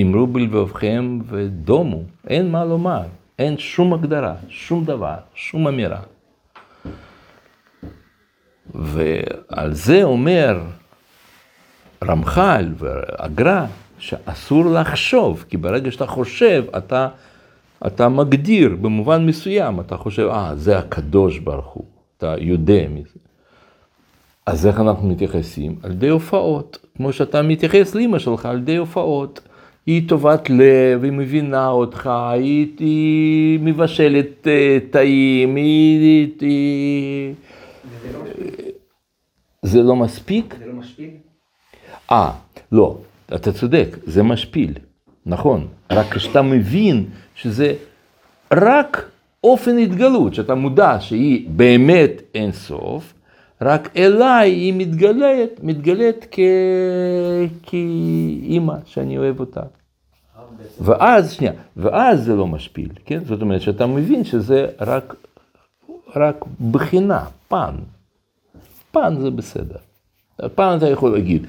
אמרו 0.00 0.26
בלבבכם 0.26 1.18
ודומו, 1.26 2.02
אין 2.26 2.50
מה 2.50 2.64
לומר, 2.64 3.02
אין 3.38 3.58
שום 3.58 3.94
הגדרה, 3.94 4.34
שום 4.48 4.84
דבר, 4.84 5.16
שום 5.34 5.68
אמירה. 5.68 6.00
ועל 8.74 9.74
זה 9.74 10.02
אומר 10.02 10.60
רמח"ל 12.08 12.72
והגר"א, 12.78 13.66
שאסור 13.98 14.64
לחשוב, 14.64 15.44
כי 15.48 15.56
ברגע 15.56 15.90
שאתה 15.90 16.06
חושב, 16.06 16.64
אתה, 16.76 17.08
אתה 17.86 18.08
מגדיר 18.08 18.76
במובן 18.80 19.26
מסוים, 19.26 19.80
אתה 19.80 19.96
חושב, 19.96 20.28
אה, 20.30 20.52
זה 20.56 20.78
הקדוש 20.78 21.38
ברוך 21.38 21.66
הוא, 21.66 21.84
אתה 22.16 22.34
יודע 22.38 22.88
מזה. 22.90 23.18
אז 24.46 24.66
איך 24.66 24.80
אנחנו 24.80 25.08
מתייחסים? 25.08 25.76
על 25.82 25.90
ידי 25.92 26.08
הופעות, 26.08 26.78
כמו 26.96 27.12
שאתה 27.12 27.42
מתייחס 27.42 27.94
לאמא 27.94 28.18
שלך 28.18 28.46
על 28.46 28.58
ידי 28.58 28.76
הופעות. 28.76 29.40
היא 29.86 30.08
טובת 30.08 30.50
לב, 30.50 31.04
היא 31.04 31.12
מבינה 31.12 31.68
אותך, 31.68 32.06
היא, 32.06 32.66
היא 32.78 33.58
מבשלת 33.62 34.46
אה, 34.46 34.78
טעים, 34.90 35.56
היא... 35.56 36.28
היא... 36.40 37.34
וזה 37.84 38.12
לא? 38.12 38.24
זה 39.62 39.82
לא 39.82 39.96
מספיק? 39.96 40.54
זה 40.58 40.66
לא 40.66 40.72
משפיל? 40.72 41.10
אה, 42.10 42.30
לא. 42.72 42.96
אתה 43.34 43.52
צודק, 43.52 43.96
זה 44.06 44.22
משפיל, 44.22 44.72
נכון. 45.26 45.66
רק 45.90 46.06
כשאתה 46.14 46.42
מבין 46.42 47.04
שזה 47.34 47.74
רק 48.52 49.10
אופן 49.44 49.78
התגלות, 49.78 50.34
שאתה 50.34 50.54
מודע 50.54 50.96
שהיא 51.00 51.48
באמת 51.50 52.10
אין 52.34 52.52
סוף, 52.52 53.14
רק 53.62 53.96
אליי 53.96 54.50
היא 54.50 54.74
מתגלית, 54.76 55.50
מתגלית 55.62 56.26
כ... 56.30 56.38
כאימא 57.62 58.74
שאני 58.84 59.18
אוהב 59.18 59.40
אותה. 59.40 59.60
ואז, 60.80 61.32
שנייה, 61.32 61.52
ואז 61.76 62.24
זה 62.24 62.34
לא 62.34 62.46
משפיל, 62.46 62.88
כן? 63.04 63.24
זאת 63.24 63.42
אומרת 63.42 63.60
שאתה 63.60 63.86
מבין 63.86 64.24
שזה 64.24 64.66
רק, 64.80 65.14
רק 66.16 66.44
בחינה, 66.70 67.24
פן. 67.48 67.74
פן 68.92 69.14
זה 69.20 69.30
בסדר. 69.30 69.76
פן 70.54 70.74
אתה 70.78 70.88
יכול 70.88 71.12
להגיד, 71.12 71.46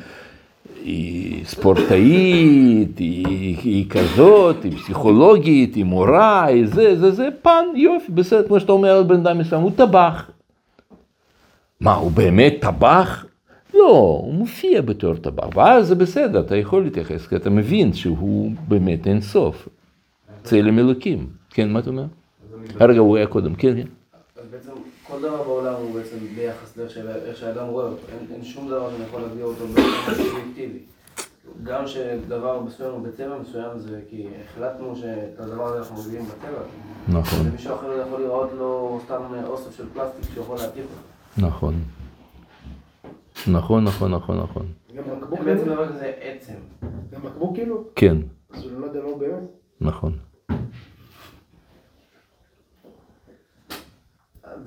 היא 0.86 1.46
ספורטאית, 1.46 2.98
היא, 2.98 3.58
היא 3.64 3.90
כזאת, 3.90 4.64
היא 4.64 4.72
פסיכולוגית, 4.72 5.76
היא 5.76 5.84
מורה, 5.84 6.46
היא 6.46 6.68
זה, 6.68 7.00
זה, 7.00 7.12
זה, 7.12 7.30
פן, 7.42 7.66
יופי, 7.76 8.12
בסדר, 8.12 8.48
כמו 8.48 8.60
שאתה 8.60 8.72
אומר 8.72 8.98
על 8.98 9.04
בן 9.04 9.16
אדם 9.16 9.38
מסוים, 9.38 9.62
הוא 9.62 9.72
טבח. 9.76 10.30
מה, 11.80 11.94
הוא 11.94 12.12
באמת 12.12 12.54
טבח? 12.62 13.26
לא, 13.74 14.22
הוא 14.24 14.34
מופיע 14.34 14.82
בתור 14.82 15.16
טבח, 15.16 15.48
ואז 15.56 15.88
זה 15.88 15.96
בסדר, 15.96 16.40
אתה 16.40 16.56
יכול 16.56 16.84
להתייחס, 16.84 17.28
כי 17.28 17.36
אתה 17.36 17.50
מבין 17.50 17.94
שהוא 17.94 18.52
באמת 18.68 19.08
אין 19.08 19.22
סוף. 19.22 19.68
צלם 20.44 20.80
אלוקים. 20.80 21.28
כן, 21.50 21.70
מה 21.70 21.80
אתה 21.80 21.90
אומר? 21.90 22.06
הרגע 22.80 23.00
הוא 23.00 23.18
היה 23.18 23.28
קודם, 23.28 23.56
כן, 23.56 23.76
כן. 23.76 23.88
בעצם 25.06 25.14
כל 25.14 25.22
דבר 25.22 25.44
בעולם 25.44 25.74
הוא 25.74 25.94
בעצם 25.94 26.18
ביחס 26.36 26.78
לאיך 26.78 27.38
שהאדם 27.38 27.68
רואה 27.68 27.86
אותו. 27.86 28.02
אין, 28.12 28.28
אין 28.34 28.44
שום 28.44 28.70
דבר 28.70 28.90
שאני 28.90 29.04
יכול 29.04 29.22
להגדיר 29.22 29.46
אותו 29.46 29.68
באופן 29.68 30.14
סובייקטיבי. 30.24 30.80
גם 31.64 31.88
שדבר 31.88 32.62
מסוים 32.62 32.92
הוא 32.92 33.08
בצבע 33.08 33.38
מסוים 33.38 33.80
זה 33.80 34.02
כי 34.10 34.28
החלטנו 34.46 34.96
שאת 34.96 35.40
הדבר 35.40 35.66
הזה 35.68 35.80
אנחנו 35.80 35.96
מביאים 35.96 36.26
בטבע. 36.26 36.62
נכון, 37.20 37.48
למישהו 37.48 37.76
אחר 37.76 38.06
יכול 38.08 38.22
לראות 38.22 38.50
לו 38.58 39.00
סתם 39.06 39.22
אוסף 39.48 39.78
של 39.78 39.86
פלסטיק 39.94 40.34
שיכול 40.34 40.58
להתיך 40.58 40.86
אותו. 40.86 41.48
נכון. 41.48 41.74
נכון, 43.48 43.84
נכון, 43.84 44.12
נכון, 44.12 44.38
נכון. 44.38 44.66
גם 44.96 45.04
בקבוק 45.22 45.40
בעצם 45.40 45.62
כאילו? 45.62 45.76
דבר 45.76 45.90
כזה 45.90 46.14
עצם. 46.22 46.54
גם 47.12 47.22
בקבוק 47.22 47.56
כאילו? 47.56 47.84
כן, 47.96 48.18
אז 48.54 48.64
הוא 48.64 48.82
לא 48.82 48.86
יודע 48.86 49.00
מה 49.00 49.06
הוא 49.06 49.20
באמת. 49.20 49.44
נכון. 49.82 50.18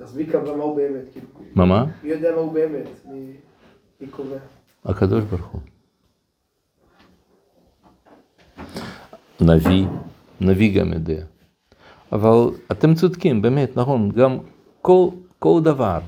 אז 0.01 0.17
מי 0.17 0.25
קבע 0.25 0.55
מה 0.55 0.63
הוא 0.63 0.75
באמת? 0.75 1.03
כאילו, 1.11 1.27
מה, 1.55 1.65
מה? 1.65 1.85
מי 2.03 2.09
יודע 2.09 2.31
מה 2.31 2.41
הוא 2.41 2.53
באמת? 2.53 2.87
מי 4.01 4.07
קובע? 4.07 4.37
הקדוש 4.85 5.23
ברוך 5.23 5.45
הוא. 5.45 5.61
נביא, 9.41 9.85
נביא 10.41 10.79
גם 10.79 10.93
יודע. 10.93 11.23
אבל 12.11 12.49
אתם 12.71 12.95
צודקים, 12.95 13.41
באמת, 13.41 13.77
נכון, 13.77 14.11
גם 14.11 14.37
כל, 14.81 15.07
כל 15.39 15.61
דבר, 15.63 15.99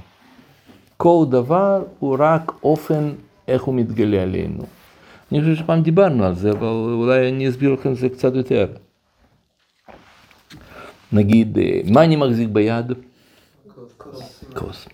כל 0.97 1.25
דבר 1.29 1.83
הוא 1.99 2.15
רק 2.19 2.51
אופן 2.63 3.11
איך 3.47 3.63
הוא 3.63 3.75
מתגלה 3.75 4.21
עלינו. 4.21 4.63
אני 5.31 5.41
חושב 5.41 5.55
שפעם 5.55 5.81
דיברנו 5.81 6.23
על 6.23 6.35
זה, 6.35 6.51
אבל 6.51 6.67
אולי 6.67 7.29
אני 7.29 7.49
אסביר 7.49 7.73
לכם 7.73 7.95
זה 7.95 8.09
קצת 8.09 8.35
יותר. 8.35 8.67
נגיד, 11.11 11.57
אה, 11.57 11.81
מה 11.91 12.03
אני 12.03 12.15
מחזיק 12.15 12.49
ביד? 12.49 12.91
כוס. 14.53 14.87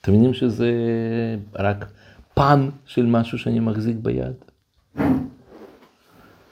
אתם 0.00 0.12
מבינים 0.12 0.34
שזה 0.34 0.70
רק 1.54 1.92
פן 2.34 2.68
של 2.86 3.06
משהו 3.06 3.38
שאני 3.38 3.60
מחזיק 3.60 3.96
ביד? 3.96 4.34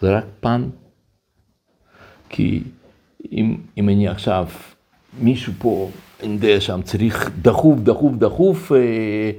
זה 0.00 0.16
רק 0.16 0.24
פן. 0.40 0.68
כי 2.28 2.62
אם, 3.32 3.56
אם 3.78 3.88
אני 3.88 4.08
עכשיו, 4.08 4.46
מישהו 5.20 5.52
פה, 5.58 5.90
אני 6.22 6.34
יודע, 6.34 6.60
שם 6.60 6.80
צריך 6.82 7.30
דחוף, 7.42 7.78
דחוף, 7.80 8.12
דחוף, 8.16 8.72
אה, 8.72 9.30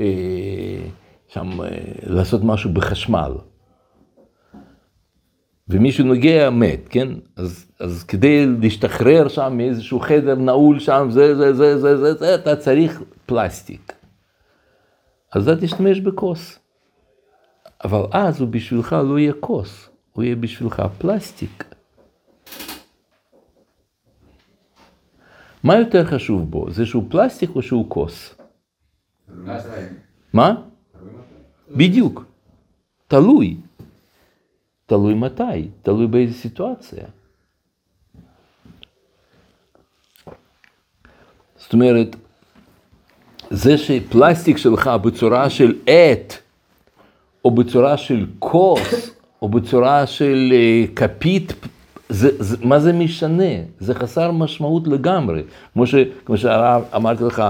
אה, 0.00 0.86
שם 1.28 1.62
אה, 1.62 1.68
לעשות 2.06 2.44
משהו 2.44 2.72
בחשמל. 2.72 3.32
ומישהו 5.70 6.04
נוגע 6.04 6.50
מת, 6.50 6.88
כן? 6.88 7.08
אז, 7.36 7.66
אז 7.80 8.04
כדי 8.04 8.46
להשתחרר 8.46 9.28
שם 9.28 9.56
מאיזשהו 9.56 10.00
חדר 10.00 10.34
נעול 10.34 10.78
שם, 10.78 11.08
זה, 11.10 11.36
זה, 11.36 11.54
זה, 11.54 11.78
זה, 11.78 11.96
זה, 11.96 12.14
זה, 12.14 12.34
אתה 12.34 12.56
צריך 12.56 13.02
פלסטיק. 13.26 13.92
אז 15.32 15.48
אתה 15.48 15.60
תשתמש 15.60 16.00
בכוס. 16.00 16.58
אבל 17.84 18.02
אז 18.12 18.40
הוא 18.40 18.48
בשבילך 18.48 18.96
לא 19.08 19.18
יהיה 19.18 19.32
כוס, 19.40 19.88
הוא 20.12 20.24
יהיה 20.24 20.36
בשבילך 20.36 20.82
פלסטיק. 20.98 21.64
מה 25.64 25.76
יותר 25.76 26.04
חשוב 26.04 26.50
בו? 26.50 26.70
זה 26.70 26.86
שהוא 26.86 27.04
פלסטיק 27.10 27.50
או 27.54 27.62
שהוא 27.62 27.84
כוס? 27.88 28.34
מה? 30.32 30.54
בדיוק. 31.70 32.24
תלוי. 33.08 33.56
תלוי 34.90 35.14
מתי, 35.14 35.68
תלוי 35.82 36.06
באיזה 36.06 36.34
סיטואציה. 36.34 37.04
זאת 41.56 41.72
אומרת, 41.72 42.16
זה 43.50 43.78
שפלסטיק 43.78 44.56
שלך 44.56 44.90
בצורה 45.02 45.50
של 45.50 45.74
עט, 45.86 46.34
או 47.44 47.50
בצורה 47.50 47.96
של 47.96 48.26
כוס, 48.38 49.10
או 49.42 49.48
בצורה 49.48 50.06
של 50.06 50.52
אה, 50.52 50.84
כפית, 50.96 51.52
זה, 52.08 52.28
זה, 52.38 52.56
מה 52.64 52.80
זה 52.80 52.92
משנה? 52.92 53.54
זה 53.78 53.94
חסר 53.94 54.30
משמעות 54.30 54.88
לגמרי. 54.88 55.42
כמו, 55.72 55.86
ש, 55.86 55.94
כמו 56.24 56.36
שאמרתי 56.36 57.24
לך, 57.24 57.42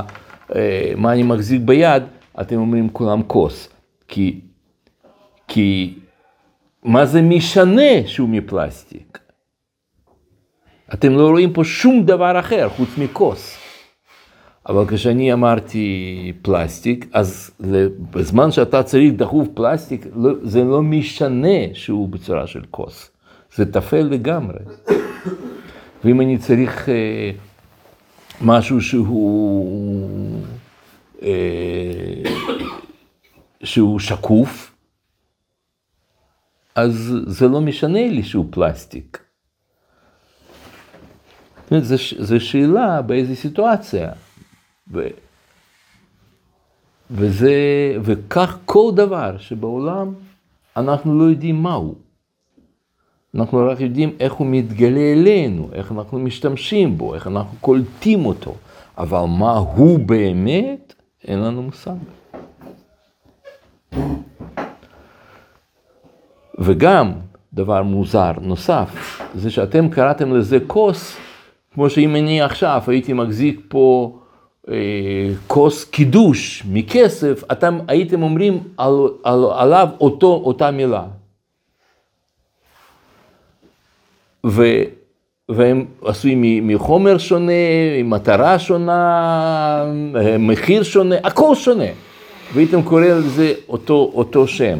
אה, 0.54 0.92
מה 0.96 1.12
אני 1.12 1.22
מחזיק 1.22 1.62
ביד, 1.64 2.02
אתם 2.40 2.56
אומרים 2.56 2.88
כולם 2.92 3.22
כוס. 3.22 3.68
כי, 4.08 4.40
כי 5.48 5.94
מה 6.82 7.06
זה 7.06 7.22
משנה 7.22 8.06
שהוא 8.06 8.28
מפלסטיק? 8.28 9.18
אתם 10.94 11.12
לא 11.12 11.28
רואים 11.28 11.52
פה 11.52 11.64
שום 11.64 12.02
דבר 12.06 12.40
אחר 12.40 12.68
חוץ 12.68 12.88
מכוס. 12.98 13.56
אבל 14.68 14.84
כשאני 14.88 15.32
אמרתי 15.32 16.32
פלסטיק, 16.42 17.06
אז 17.12 17.50
בזמן 18.10 18.50
שאתה 18.50 18.82
צריך 18.82 19.12
דחוף 19.16 19.48
פלסטיק, 19.54 20.06
לא, 20.16 20.30
זה 20.42 20.64
לא 20.64 20.82
משנה 20.82 21.74
שהוא 21.74 22.08
בצורה 22.08 22.46
של 22.46 22.62
כוס. 22.70 23.10
זה 23.54 23.72
טפל 23.72 24.02
לגמרי. 24.02 24.58
ואם 26.04 26.20
אני 26.20 26.38
צריך 26.38 26.88
אה, 26.88 27.30
משהו 28.40 28.80
שהוא, 28.80 30.42
אה, 31.22 31.28
שהוא 33.64 33.98
שקוף, 33.98 34.72
אז 36.74 37.14
זה 37.26 37.48
לא 37.48 37.60
משנה 37.60 38.08
לי 38.08 38.22
שהוא 38.22 38.46
פלסטיק. 38.50 39.18
זו 42.18 42.40
שאלה 42.40 43.02
באיזו 43.02 43.36
סיטואציה. 43.36 44.12
ו... 44.92 45.06
וזה, 47.10 47.52
וכך 48.02 48.58
כל 48.64 48.92
דבר 48.94 49.38
שבעולם 49.38 50.14
אנחנו 50.76 51.18
לא 51.18 51.24
יודעים 51.24 51.62
מהו. 51.62 51.94
אנחנו 53.34 53.66
רק 53.66 53.80
יודעים 53.80 54.16
איך 54.20 54.32
הוא 54.32 54.46
מתגלה 54.46 55.12
אלינו, 55.12 55.68
איך 55.72 55.92
אנחנו 55.92 56.18
משתמשים 56.18 56.98
בו, 56.98 57.14
איך 57.14 57.26
אנחנו 57.26 57.58
קולטים 57.60 58.26
אותו, 58.26 58.54
אבל 58.98 59.24
מה 59.24 59.52
הוא 59.56 59.98
באמת, 59.98 60.94
אין 61.24 61.38
לנו 61.38 61.62
מושג. 61.62 61.92
וגם 66.60 67.12
דבר 67.54 67.82
מוזר 67.82 68.32
נוסף, 68.40 69.20
זה 69.34 69.50
שאתם 69.50 69.88
קראתם 69.88 70.36
לזה 70.36 70.58
כוס, 70.66 71.16
כמו 71.74 71.90
שאם 71.90 72.16
אני 72.16 72.42
עכשיו 72.42 72.82
הייתי 72.86 73.12
מחזיק 73.12 73.60
פה 73.68 74.16
אה, 74.68 74.74
כוס 75.46 75.84
קידוש 75.84 76.62
מכסף, 76.70 77.42
אתם 77.52 77.78
הייתם 77.88 78.22
אומרים 78.22 78.62
על, 78.76 78.94
על, 79.22 79.44
עליו 79.54 79.88
אותו, 80.00 80.42
אותה 80.44 80.70
מילה. 80.70 81.04
ו, 84.46 84.64
והם 85.48 85.86
עשויים 86.04 86.68
מחומר 86.68 87.18
שונה, 87.18 87.52
מטרה 88.04 88.58
שונה, 88.58 89.84
מחיר 90.38 90.82
שונה, 90.82 91.14
הכל 91.24 91.54
שונה. 91.54 91.90
והייתם 92.54 92.82
קוראים 92.82 93.10
לזה 93.10 93.52
אותו, 93.68 94.10
אותו 94.14 94.48
שם. 94.48 94.78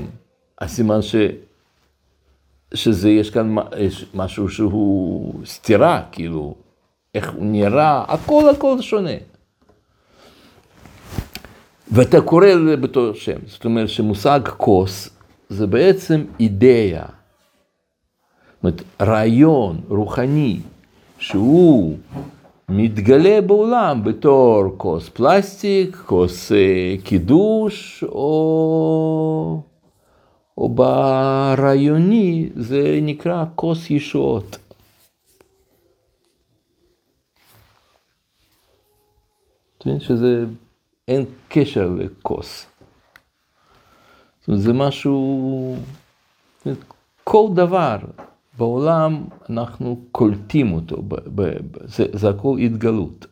הסימן 0.61 1.03
ש... 1.03 1.15
שזה, 2.75 3.11
יש 3.11 3.31
כאן 3.31 3.57
יש 3.79 4.07
משהו 4.15 4.49
שהוא 4.49 5.35
סתירה, 5.45 6.03
כאילו, 6.13 6.55
איך 7.15 7.33
הוא 7.33 7.45
נראה, 7.47 8.05
הכל 8.09 8.49
הכל 8.49 8.81
שונה. 8.81 9.17
ואתה 11.93 12.21
קורא 12.21 12.47
לזה 12.47 12.77
באותו 12.77 13.15
שם, 13.15 13.39
זאת 13.47 13.65
אומרת 13.65 13.89
שמושג 13.89 14.41
כוס 14.57 15.11
זה 15.49 15.67
בעצם 15.67 16.25
אידאה. 16.41 17.03
זאת 17.03 18.65
אומרת, 18.65 18.83
רעיון 19.01 19.81
רוחני 19.89 20.61
שהוא 21.19 21.97
מתגלה 22.69 23.41
בעולם 23.41 24.05
בתור 24.05 24.65
כוס 24.77 25.09
פלסטיק, 25.09 25.97
כוס 26.07 26.53
אה, 26.53 26.95
קידוש, 27.05 28.05
או, 28.09 29.63
או 30.61 30.69
ברעיוני 30.69 32.51
זה 32.57 32.99
נקרא 33.03 33.45
כוס 33.55 33.91
ישועות. 33.91 34.59
אתה 39.79 39.89
מבין 39.89 40.01
שזה, 40.01 40.45
אין 41.09 41.25
קשר 41.49 41.91
לכוס. 41.99 42.67
זאת 44.41 44.49
אומרת, 44.49 44.63
זה 44.63 44.73
משהו, 44.73 45.77
כל 47.25 47.49
דבר 47.55 47.99
בעולם 48.59 49.25
אנחנו 49.51 50.01
קולטים 50.13 50.73
אותו, 50.73 51.03
ב, 51.03 51.15
ב, 51.15 51.43
ב, 51.43 51.79
זה, 51.85 52.05
זה 52.13 52.29
הכל 52.29 52.59
התגלות. 52.59 53.27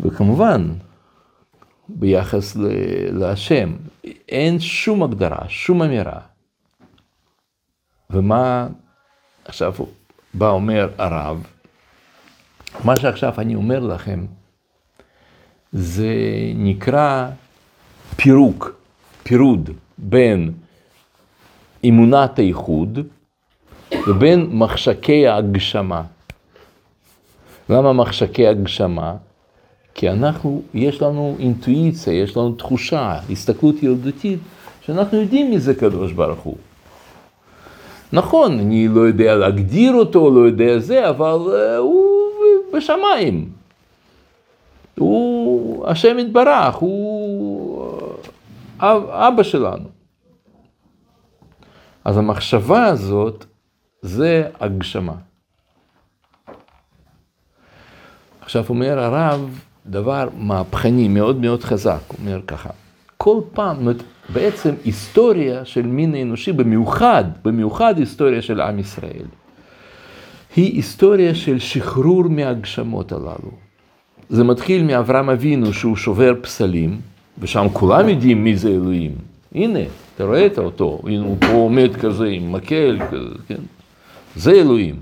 וכמובן, 0.00 0.72
ביחס 1.88 2.56
להשם, 3.12 3.76
אין 4.28 4.60
שום 4.60 5.02
הגדרה, 5.02 5.48
שום 5.48 5.82
אמירה. 5.82 6.20
ומה 8.10 8.68
עכשיו 9.44 9.74
בא 10.34 10.48
אומר 10.50 10.88
הרב, 10.98 11.46
מה 12.84 12.96
שעכשיו 12.96 13.34
אני 13.38 13.54
אומר 13.54 13.80
לכם, 13.80 14.26
זה 15.72 16.14
נקרא 16.54 17.28
פירוק, 18.16 18.80
פירוד 19.22 19.70
בין 19.98 20.52
אמונת 21.88 22.38
הייחוד 22.38 22.98
ובין 24.06 24.46
מחשקי 24.52 25.26
ההגשמה. 25.26 26.02
למה 27.68 27.92
מחשקי 27.92 28.46
הגשמה? 28.46 29.16
כי 29.96 30.10
אנחנו, 30.10 30.62
יש 30.74 31.02
לנו 31.02 31.36
אינטואיציה, 31.38 32.12
יש 32.22 32.36
לנו 32.36 32.52
תחושה, 32.52 33.18
הסתכלות 33.30 33.82
ילדותית, 33.82 34.38
שאנחנו 34.80 35.20
יודעים 35.20 35.50
מי 35.50 35.58
זה 35.58 35.74
קדוש 35.74 36.12
ברוך 36.12 36.40
הוא. 36.40 36.56
נכון, 38.12 38.60
אני 38.60 38.88
לא 38.88 39.00
יודע 39.00 39.34
להגדיר 39.34 39.94
אותו, 39.94 40.30
לא 40.30 40.40
יודע 40.40 40.78
זה, 40.78 41.08
אבל 41.08 41.38
uh, 41.46 41.78
הוא 41.78 42.04
בשמיים. 42.74 43.50
הוא 44.98 45.86
השם 45.86 46.18
יתברך, 46.18 46.74
הוא 46.74 47.92
אב, 48.78 49.02
אבא 49.10 49.42
שלנו. 49.42 49.88
אז 52.04 52.16
המחשבה 52.16 52.84
הזאת 52.84 53.44
זה 54.02 54.48
הגשמה. 54.60 55.14
עכשיו 58.40 58.64
אומר 58.68 58.98
הרב 58.98 59.65
דבר 59.90 60.28
מהפכני 60.38 61.08
מאוד 61.08 61.40
מאוד 61.40 61.64
חזק, 61.64 62.00
הוא 62.08 62.16
אומר 62.20 62.40
ככה, 62.46 62.70
כל 63.16 63.40
פעם, 63.52 63.88
בעצם 64.28 64.74
היסטוריה 64.84 65.64
של 65.64 65.86
מין 65.86 66.14
האנושי, 66.14 66.52
במיוחד, 66.52 67.24
במיוחד 67.44 67.98
היסטוריה 67.98 68.42
של 68.42 68.60
עם 68.60 68.78
ישראל, 68.78 69.24
היא 70.56 70.74
היסטוריה 70.74 71.34
של 71.34 71.58
שחרור 71.58 72.24
מהגשמות 72.28 73.12
הללו. 73.12 73.50
זה 74.28 74.44
מתחיל 74.44 74.84
מאברהם 74.84 75.30
אבינו 75.30 75.72
שהוא 75.72 75.96
שובר 75.96 76.34
פסלים, 76.40 77.00
ושם 77.38 77.66
כולם 77.72 78.08
יודעים 78.08 78.44
מי 78.44 78.56
זה 78.56 78.68
אלוהים. 78.68 79.12
הנה, 79.54 79.78
אתה 80.14 80.24
רואה 80.24 80.46
את 80.46 80.58
אותו, 80.58 81.00
הנה 81.04 81.24
הוא 81.24 81.36
פה 81.40 81.52
עומד 81.52 81.96
כזה 81.96 82.26
עם 82.26 82.52
מקל, 82.52 82.98
כזה, 83.10 83.34
כן? 83.48 83.60
זה 84.36 84.50
אלוהים. 84.50 84.96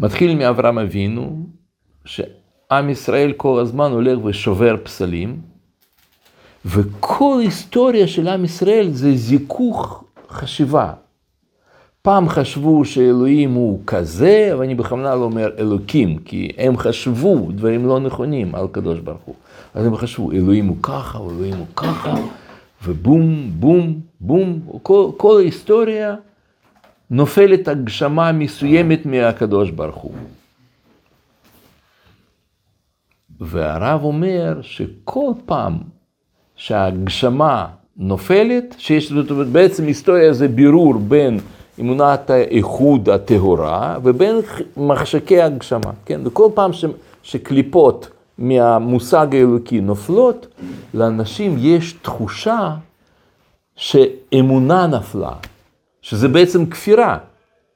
מתחיל 0.00 0.34
מאברהם 0.34 0.78
אבינו, 0.78 1.46
שעם 2.04 2.90
ישראל 2.90 3.32
כל 3.32 3.60
הזמן 3.60 3.90
הולך 3.90 4.18
ושובר 4.24 4.76
פסלים, 4.82 5.40
וכל 6.64 7.38
היסטוריה 7.40 8.08
של 8.08 8.28
עם 8.28 8.44
ישראל 8.44 8.90
זה 8.90 9.16
זיכוך 9.16 10.04
חשיבה. 10.28 10.92
פעם 12.02 12.28
חשבו 12.28 12.84
שאלוהים 12.84 13.54
הוא 13.54 13.80
כזה, 13.86 14.50
אבל 14.52 14.64
אני 14.64 14.74
בכוונה 14.74 15.14
לא 15.14 15.24
אומר 15.24 15.50
אלוקים, 15.58 16.18
כי 16.18 16.52
הם 16.58 16.76
חשבו 16.76 17.48
דברים 17.50 17.86
לא 17.86 18.00
נכונים 18.00 18.54
על 18.54 18.64
הקדוש 18.64 18.98
ברוך 18.98 19.22
הוא. 19.24 19.34
אז 19.74 19.86
הם 19.86 19.96
חשבו, 19.96 20.32
אלוהים 20.32 20.66
הוא 20.66 20.76
ככה, 20.82 21.18
אלוהים 21.18 21.54
הוא 21.54 21.66
ככה, 21.76 22.14
ובום, 22.84 23.50
בום, 23.50 24.00
בום, 24.20 24.60
כל, 24.82 25.10
כל 25.16 25.38
ההיסטוריה 25.40 26.14
נופלת 27.10 27.68
הגשמה 27.68 28.32
מסוימת 28.32 29.06
מהקדוש 29.06 29.70
ברוך 29.70 29.96
הוא. 29.96 30.12
והרב 33.40 34.04
אומר 34.04 34.58
שכל 34.62 35.32
פעם 35.46 35.78
שההגשמה 36.56 37.66
נופלת, 37.96 38.74
שיש, 38.78 39.12
זאת 39.12 39.30
בעצם 39.52 39.86
היסטוריה 39.86 40.32
זה 40.32 40.48
בירור 40.48 40.94
בין 40.94 41.38
אמונת 41.80 42.30
האיחוד 42.30 43.08
הטהורה 43.08 43.98
ובין 44.02 44.36
מחשקי 44.76 45.42
הגשמה, 45.42 45.92
כן? 46.04 46.20
וכל 46.24 46.48
פעם 46.54 46.72
ש, 46.72 46.84
שקליפות 47.22 48.08
מהמושג 48.38 49.26
האלוקי 49.34 49.80
נופלות, 49.80 50.46
לאנשים 50.94 51.56
יש 51.58 51.92
תחושה 51.92 52.70
שאמונה 53.76 54.86
נפלה, 54.86 55.32
שזה 56.02 56.28
בעצם 56.28 56.66
כפירה. 56.66 57.18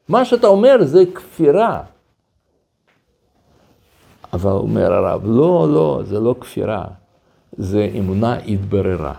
מה 0.08 0.24
שאתה 0.24 0.46
אומר 0.46 0.84
זה 0.84 1.04
כפירה. 1.14 1.80
אבל 4.32 4.50
אומר 4.50 4.92
הרב, 4.92 5.22
לא, 5.24 5.66
לא, 5.72 6.00
זה 6.04 6.20
לא 6.20 6.34
כפירה, 6.40 6.84
זה 7.52 7.90
אמונה 7.98 8.34
התבררה. 8.34 9.14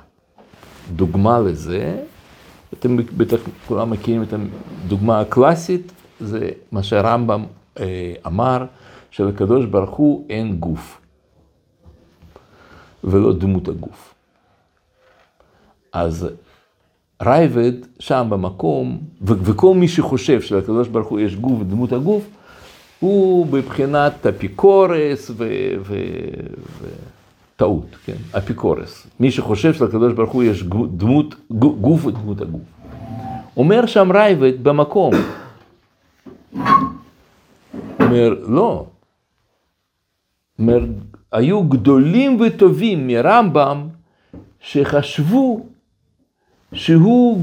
דוגמה 0.95 1.39
לזה, 1.39 2.03
אתם 2.73 2.97
בטח 2.97 3.37
כולם 3.67 3.89
מכירים 3.89 4.23
את 4.23 4.33
הדוגמה 4.33 5.19
הקלאסית, 5.19 5.91
זה 6.19 6.49
מה 6.71 6.83
שהרמב"ם 6.83 7.45
אה, 7.79 8.13
אמר, 8.27 8.65
שלקדוש 9.11 9.65
ברוך 9.65 9.95
הוא 9.95 10.25
אין 10.29 10.55
גוף, 10.59 11.01
ולא 13.03 13.33
דמות 13.33 13.67
הגוף. 13.67 14.13
אז 15.93 16.27
רייבד 17.21 17.73
שם 17.99 18.27
במקום, 18.29 18.99
וכל 19.21 19.75
מי 19.75 19.87
שחושב 19.87 20.41
שלקדוש 20.41 20.87
ברוך 20.87 21.07
הוא 21.07 21.19
יש 21.19 21.35
גוף 21.35 21.61
ודמות 21.61 21.91
הגוף, 21.91 22.27
הוא 22.99 23.47
בבחינת 23.47 24.25
אפיקורס 24.25 25.31
וטעות, 27.55 27.95
כן, 28.05 28.15
אפיקורס. 28.37 29.07
מי 29.19 29.31
שחושב 29.31 29.73
שלקדוש 29.73 30.13
ברוך 30.13 30.31
הוא 30.31 30.43
יש 30.43 30.63
דמות, 30.97 31.35
גוף 31.81 32.05
ודמות 32.05 32.41
הגוף. 32.41 32.61
אומר 33.57 33.85
שם 33.85 34.11
רייבד 34.11 34.63
במקום, 34.63 35.13
אומר, 37.99 38.33
לא, 38.47 38.85
אומר, 40.59 40.79
היו 41.31 41.63
גדולים 41.63 42.41
וטובים 42.41 43.07
מרמב"ם 43.07 43.87
שחשבו 44.59 45.65
שהוא, 46.73 47.41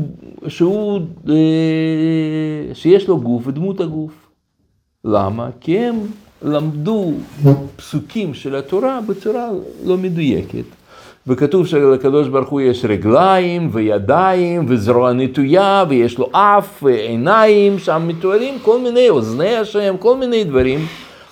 שהוא, 0.48 1.00
אה, 1.28 2.74
שיש 2.74 3.08
לו 3.08 3.20
גוף 3.20 3.46
ודמות 3.46 3.80
הגוף. 3.80 4.25
למה? 5.06 5.48
כי 5.60 5.78
הם 5.78 5.94
למדו 6.42 7.12
פסוקים 7.76 8.34
של 8.34 8.56
התורה 8.56 9.00
בצורה 9.06 9.48
לא 9.84 9.96
מדויקת. 9.96 10.64
וכתוב 11.26 11.66
שלקדוש 11.66 12.28
ברוך 12.28 12.48
הוא 12.48 12.60
יש 12.60 12.84
רגליים 12.84 13.68
וידיים 13.72 14.64
וזרוע 14.68 15.12
נטויה 15.12 15.84
ויש 15.88 16.18
לו 16.18 16.28
אף 16.32 16.82
ועיניים, 16.82 17.78
שם 17.78 18.02
מתוארים 18.06 18.54
כל 18.62 18.78
מיני 18.80 19.10
אוזני 19.10 19.56
השם, 19.56 19.94
כל 19.98 20.16
מיני 20.16 20.44
דברים. 20.44 20.80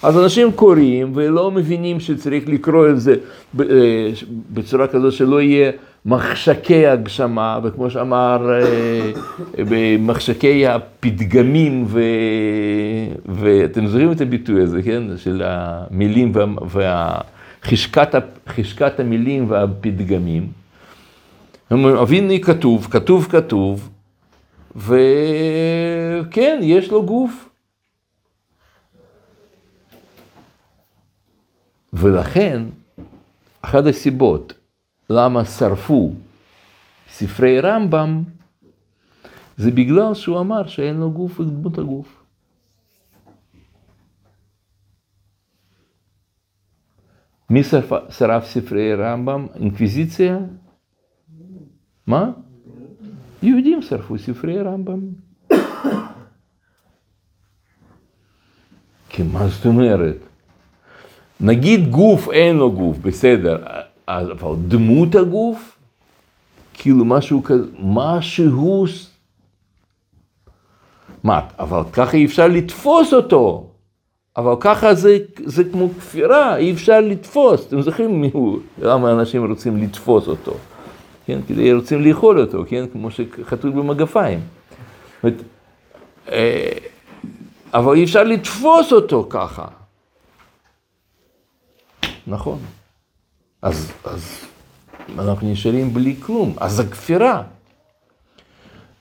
אז 0.03 0.19
אנשים 0.19 0.53
קוראים 0.53 1.13
ולא 1.15 1.51
מבינים 1.51 2.01
שצריך 2.01 2.45
לקרוא 2.49 2.89
את 2.89 3.01
זה 3.01 3.15
בצורה 4.55 4.87
כזו 4.87 5.13
שלא 5.13 5.41
יהיה 5.43 5.73
מחשקי 6.07 6.87
הגשמה, 6.87 7.61
וכמו 7.63 7.91
שאמר, 7.91 8.61
במחשקי 9.59 10.67
הפתגמים, 10.67 11.85
ו... 11.87 12.01
ואתם 13.27 13.87
זוכרים 13.87 14.13
את 14.13 14.21
הביטוי 14.21 14.63
הזה, 14.63 14.83
כן? 14.83 15.03
של 15.17 15.43
המילים 15.45 16.33
וחשקת 17.63 18.15
וה... 18.15 18.89
המילים 18.99 19.51
והפתגמים. 19.51 20.49
אביני 21.73 22.41
כתוב, 22.41 22.89
כתוב 22.91 23.29
כתוב, 23.31 23.91
וכן, 24.77 26.59
יש 26.63 26.91
לו 26.91 27.07
גוף. 27.07 27.49
ולכן, 31.93 32.63
אחת 33.63 33.87
הסיבות 33.87 34.53
למה 35.11 35.45
שרפו 35.45 36.13
ספרי 37.09 37.61
רמב"ם, 37.61 38.23
זה 39.57 39.71
בגלל 39.71 40.15
שהוא 40.15 40.41
אמר 40.41 40.67
שאין 40.67 40.97
לו 40.97 41.11
גוף 41.11 41.41
ודמות 41.41 41.79
הגוף. 41.79 42.25
מי 47.51 47.63
שרף, 48.11 48.45
ספרי 48.45 48.95
רמב"ם? 48.95 49.47
אינקוויזיציה? 49.55 50.39
מה? 52.07 52.31
יהודים 53.43 53.83
שרפו 53.83 54.19
ספרי 54.19 54.63
רמב"ם. 54.63 55.01
כי 59.09 59.23
מה 59.23 59.49
זאת 59.49 59.67
אומרת? 59.67 60.17
נגיד 61.41 61.91
גוף 61.91 62.29
אין 62.31 62.57
לו 62.57 62.73
גוף, 62.73 62.99
בסדר, 62.99 63.65
אבל 64.09 64.55
דמות 64.69 65.15
הגוף, 65.15 65.79
כאילו 66.75 67.05
משהו 67.05 67.43
כזה, 67.43 67.65
משהו, 67.79 68.85
מה, 71.25 71.41
אבל 71.59 71.81
ככה 71.93 72.17
אי 72.17 72.25
אפשר 72.25 72.49
לתפוס 72.49 73.15
אותו, 73.15 73.67
אבל 74.37 74.55
ככה 74.61 74.95
זה, 74.95 75.19
זה 75.45 75.65
כמו 75.65 75.89
כפירה, 75.99 76.57
אי 76.57 76.73
אפשר 76.73 77.01
לתפוס, 77.01 77.67
אתם 77.67 77.83
זוכרים 77.83 78.21
מי 78.21 78.31
הוא, 78.33 78.59
למה 78.79 79.13
אנשים 79.13 79.51
רוצים 79.51 79.77
לתפוס 79.77 80.29
אותו, 80.29 80.55
כן, 81.27 81.41
כדי 81.49 81.73
רוצים 81.73 82.03
לאכול 82.03 82.41
אותו, 82.41 82.65
כן, 82.69 82.85
כמו 82.93 83.09
שחתול 83.11 83.71
במגפיים. 83.71 84.41
אה, 86.29 86.69
אבל 87.75 87.95
אי 87.95 88.05
אפשר 88.05 88.23
לתפוס 88.25 88.93
אותו 88.93 89.27
ככה. 89.31 89.67
נכון. 92.27 92.59
אז, 93.65 93.93
אז 94.05 94.39
אנחנו 95.19 95.53
נשארים 95.53 95.95
בלי 95.95 96.17
כלום, 96.21 96.55
אז 96.57 96.73
זה 96.73 96.85
כפירה. 96.85 97.43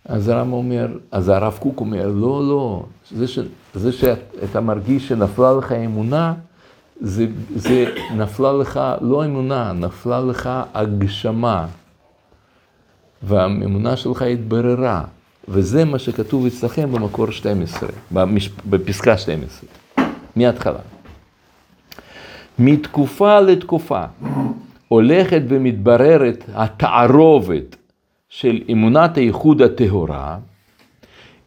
אז 0.06 0.28
הרב 0.30 0.52
אומר, 0.52 0.88
אז 1.12 1.30
הרב 1.30 1.58
קוק 1.60 1.80
אומר, 1.80 2.08
לא, 2.08 2.48
לא, 2.48 2.84
זה, 3.12 3.28
ש, 3.28 3.40
זה 3.74 3.92
שאתה 3.92 4.62
מרגיש 4.62 5.08
שנפלה 5.08 5.54
לך 5.54 5.72
אמונה, 5.72 6.34
זה, 7.02 7.28
זה 7.56 7.86
נפלה 8.16 8.54
לך 8.54 8.80
לא 9.02 9.26
אמונה, 9.26 9.74
נפלה 9.74 10.22
לך 10.22 10.50
הגשמה. 10.74 11.68
והאמונה 13.24 13.98
שלך 13.98 14.22
התבררה. 14.22 15.04
וזה 15.48 15.86
מה 15.86 16.00
שכתוב 16.00 16.46
אצלכם 16.46 16.92
במקור 16.92 17.32
12, 17.32 17.90
במש... 18.12 18.50
בפסקה 18.70 19.18
12, 19.18 19.70
מההתחלה. 20.36 20.93
מתקופה 22.60 23.40
לתקופה 23.40 24.04
הולכת 24.88 25.42
ומתבררת 25.48 26.44
התערובת 26.54 27.76
של 28.30 28.62
אמונת 28.72 29.18
הייחוד 29.18 29.62
הטהורה 29.62 30.38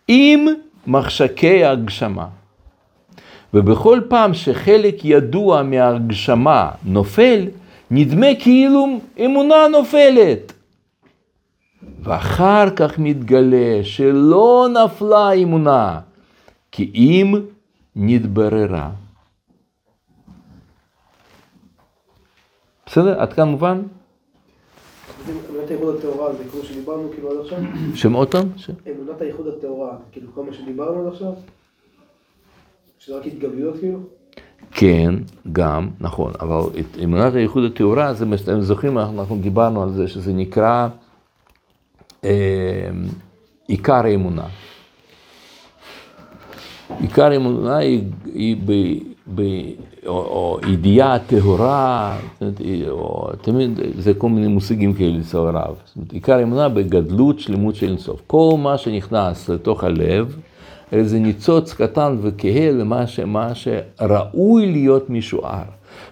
עם 0.09 0.47
מחשקי 0.87 1.65
ההגשמה. 1.65 2.27
ובכל 3.55 4.01
פעם 4.09 4.35
שחלק 4.35 5.05
ידוע 5.05 5.63
מההגשמה 5.63 6.71
נופל, 6.85 7.47
נדמה 7.91 8.27
כאילו 8.41 9.01
אמונה 9.25 9.69
נופלת. 9.73 10.53
ואחר 12.03 12.71
כך 12.77 12.99
מתגלה 12.99 13.81
שלא 13.83 14.69
נפלה 14.85 15.33
אמונה, 15.33 16.01
כי 16.73 16.91
אם 16.95 17.35
נתבררה. 17.97 18.91
בסדר? 22.87 23.21
עד 23.21 23.33
כאן 23.33 23.49
מובן? 23.49 23.83
אמונת 25.51 25.71
הייחוד 25.71 25.97
הטהורה 25.97 26.33
זה 26.33 26.45
כמו 26.51 26.63
שדיברנו 26.63 27.11
כאילו 27.15 27.31
עד 27.31 27.37
עכשיו? 27.45 27.59
שם 27.95 28.13
עוד 28.13 28.31
פעם? 28.31 28.49
אמונת 28.91 29.21
הייחוד 29.21 29.47
הטהורה, 29.47 29.97
כאילו 30.13 30.33
כל 30.35 30.45
מה 30.45 30.53
שדיברנו 30.53 31.07
עד 31.07 31.13
עכשיו? 31.13 31.33
שזה 32.99 33.19
רק 33.19 33.27
התגביות 33.27 33.79
כאילו? 33.79 33.99
כן, 34.71 35.15
גם, 35.53 35.89
נכון, 36.01 36.33
אבל 36.41 36.61
את 36.81 36.99
אמונת 37.05 37.35
הייחוד 37.35 37.65
הטהורה, 37.65 38.15
זה 38.15 38.27
מה 38.27 38.39
שאתם 38.39 38.61
זוכרים, 38.61 38.99
אנחנו 38.99 39.39
דיברנו 39.41 39.83
על 39.83 39.93
זה, 39.93 40.09
שזה 40.09 40.33
נקרא 40.33 40.89
אה, 42.25 42.91
עיקר 43.67 44.05
האמונה. 44.07 44.47
עיקר 47.01 47.25
האמונה 47.25 47.77
היא, 47.77 48.03
היא 48.35 48.57
ב, 48.65 48.73
ב, 49.35 49.43
או, 50.07 50.13
או 50.13 50.59
ידיעה 50.73 51.19
טהורה, 51.19 52.19
או 52.89 53.29
תמיד 53.43 53.81
זה 53.99 54.15
כל 54.15 54.29
מיני 54.29 54.47
מושגים 54.47 54.95
כאלה 54.95 55.21
אצל 55.21 55.39
הרב. 55.39 55.75
זאת 55.85 55.97
אומרת, 55.97 56.13
עיקר 56.13 56.35
האמונה 56.35 56.69
בגדלות 56.69 57.41
שלמות 57.41 57.75
של 57.75 57.89
אינסוף. 57.89 58.23
כל 58.27 58.55
מה 58.59 58.79
שנכנס 58.79 59.49
לתוך 59.49 59.85
הלב, 59.85 60.37
איזה 60.93 61.19
ניצוץ 61.19 61.75
קטן 61.75 62.17
וכהה 62.23 62.73
למה 62.73 63.07
ש, 63.07 63.21
שראוי 63.55 64.73
להיות 64.73 65.11
משוער. 65.11 65.65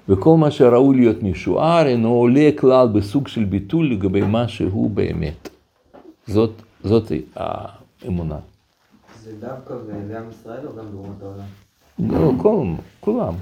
וכל 0.08 0.36
מה 0.36 0.50
שראוי 0.50 0.96
להיות 0.96 1.22
משוער 1.22 1.86
אינו 1.86 2.08
עולה 2.08 2.50
כלל 2.56 2.88
בסוג 2.88 3.28
של 3.28 3.44
ביטול 3.44 3.90
לגבי 3.90 4.20
מה 4.20 4.48
שהוא 4.48 4.90
באמת. 4.90 5.48
זאת, 6.26 6.50
זאת 6.84 7.12
האמונה. 7.36 8.36
זה 9.24 9.32
דווקא 9.40 9.74
בעם 10.08 10.30
ישראל 10.30 10.66
או 10.66 10.76
גם 10.76 10.84
באומות 10.92 11.22
העולם? 11.22 11.46
לא, 11.98 12.42
כל, 12.42 12.66
כולם, 13.00 13.34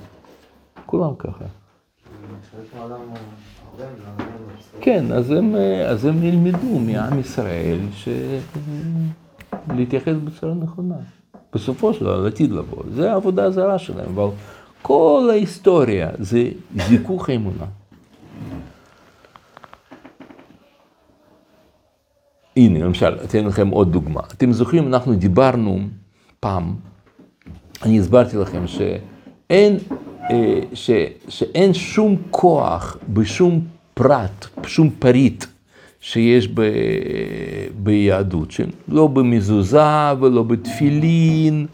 כולם 0.86 1.14
ככה. 1.18 1.44
הוא 2.30 2.38
כן, 4.80 5.12
אז 5.12 5.30
הם, 5.30 5.54
אז 5.88 6.04
הם 6.04 6.22
ילמדו 6.22 6.78
מעם 6.78 7.18
ישראל 7.18 7.78
ש... 7.92 8.08
להתייחס 9.74 10.14
בצורה 10.24 10.54
נכונה. 10.54 10.94
בסופו 11.54 11.94
של 11.94 12.00
דבר, 12.04 12.20
לעתיד 12.20 12.50
לבוא. 12.50 12.82
זה 12.94 13.12
העבודה 13.12 13.44
הזרה 13.44 13.78
שלהם, 13.78 14.08
אבל 14.14 14.28
כל 14.82 15.28
ההיסטוריה 15.30 16.10
זה 16.18 16.48
זיכוך 16.88 17.28
האמונה. 17.28 17.64
הנה, 22.56 22.84
למשל, 22.84 23.14
אתן 23.24 23.44
לכם 23.44 23.68
עוד 23.68 23.92
דוגמה. 23.92 24.20
אתם 24.32 24.52
זוכרים, 24.52 24.86
אנחנו 24.86 25.14
דיברנו 25.14 25.78
פעם, 26.40 26.74
אני 27.82 27.98
הסברתי 27.98 28.36
לכם 28.36 28.66
שאין, 28.66 29.78
אה, 30.30 30.60
ש, 30.74 30.90
שאין 31.28 31.74
שום 31.74 32.16
כוח 32.30 32.96
בשום 33.08 33.60
פרט, 33.94 34.46
שום 34.66 34.90
פריט 34.98 35.44
שיש 36.00 36.48
ב, 36.54 36.62
ביהדות, 37.82 38.54
לא 38.88 39.06
במזוזה 39.06 40.12
ולא 40.20 40.42
בתפילין 40.42 41.66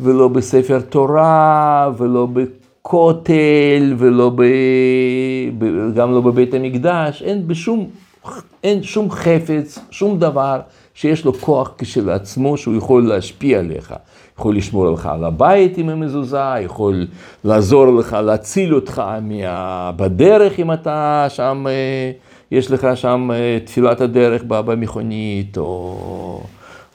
ולא 0.00 0.28
בספר 0.28 0.80
תורה 0.80 1.90
ולא 1.98 2.28
בכותל 2.32 3.94
ולא 3.98 4.32
ב, 4.36 4.42
גם 5.94 6.12
לא 6.12 6.20
בבית 6.20 6.54
המקדש, 6.54 7.22
אין 7.22 7.48
בשום 7.48 7.88
אין 8.64 8.82
שום 8.82 9.10
חפץ, 9.10 9.78
שום 9.90 10.18
דבר 10.18 10.60
שיש 10.94 11.24
לו 11.24 11.34
כוח 11.34 11.70
כשלעצמו 11.78 12.56
שהוא 12.56 12.76
יכול 12.76 13.08
להשפיע 13.08 13.58
עליך. 13.58 13.94
יכול 14.38 14.56
לשמור 14.56 14.90
לך 14.90 15.06
על 15.06 15.24
הבית 15.24 15.78
עם 15.78 15.88
המזוזה, 15.88 16.54
יכול 16.60 17.06
לעזור 17.44 17.86
לך, 17.86 18.12
להציל 18.12 18.74
אותך 18.74 19.02
מה... 19.22 19.92
בדרך 19.96 20.58
אם 20.58 20.72
אתה 20.72 21.26
שם, 21.28 21.66
יש 22.50 22.70
לך 22.70 22.86
שם 22.94 23.28
תפילת 23.64 24.00
הדרך 24.00 24.42
במכונית, 24.48 25.58
או, 25.58 26.40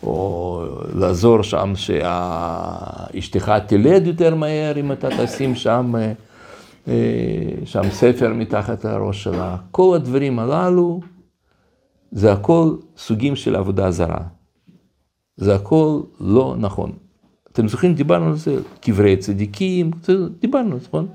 או 0.04 0.64
לעזור 0.96 1.44
שם 1.44 1.74
שאשתך 1.76 3.54
תלד 3.68 4.08
יותר 4.08 4.36
מהר 4.36 4.80
אם 4.80 4.92
אתה 4.92 5.08
תשים 5.18 5.56
שם, 5.56 5.94
שם 7.66 7.90
ספר 7.92 8.34
מתחת 8.34 8.86
הראש 8.86 9.24
שלה. 9.24 9.56
כל 9.72 9.96
הדברים 9.96 10.40
הללו 10.40 11.00
זה 12.12 12.32
הכל 12.32 12.76
סוגים 12.98 13.36
של 13.36 13.56
עבודה 13.56 13.92
זרה. 13.92 14.20
זה 15.38 15.56
הכל 15.56 16.00
לא 16.20 16.56
נכון. 16.58 16.92
אתם 17.52 17.68
זוכרים, 17.68 17.94
דיברנו 17.94 18.26
על 18.26 18.36
זה, 18.36 18.56
קברי 18.82 19.18
צדיקים, 19.18 19.92
דיברנו, 20.40 20.78
נכון? 20.88 21.08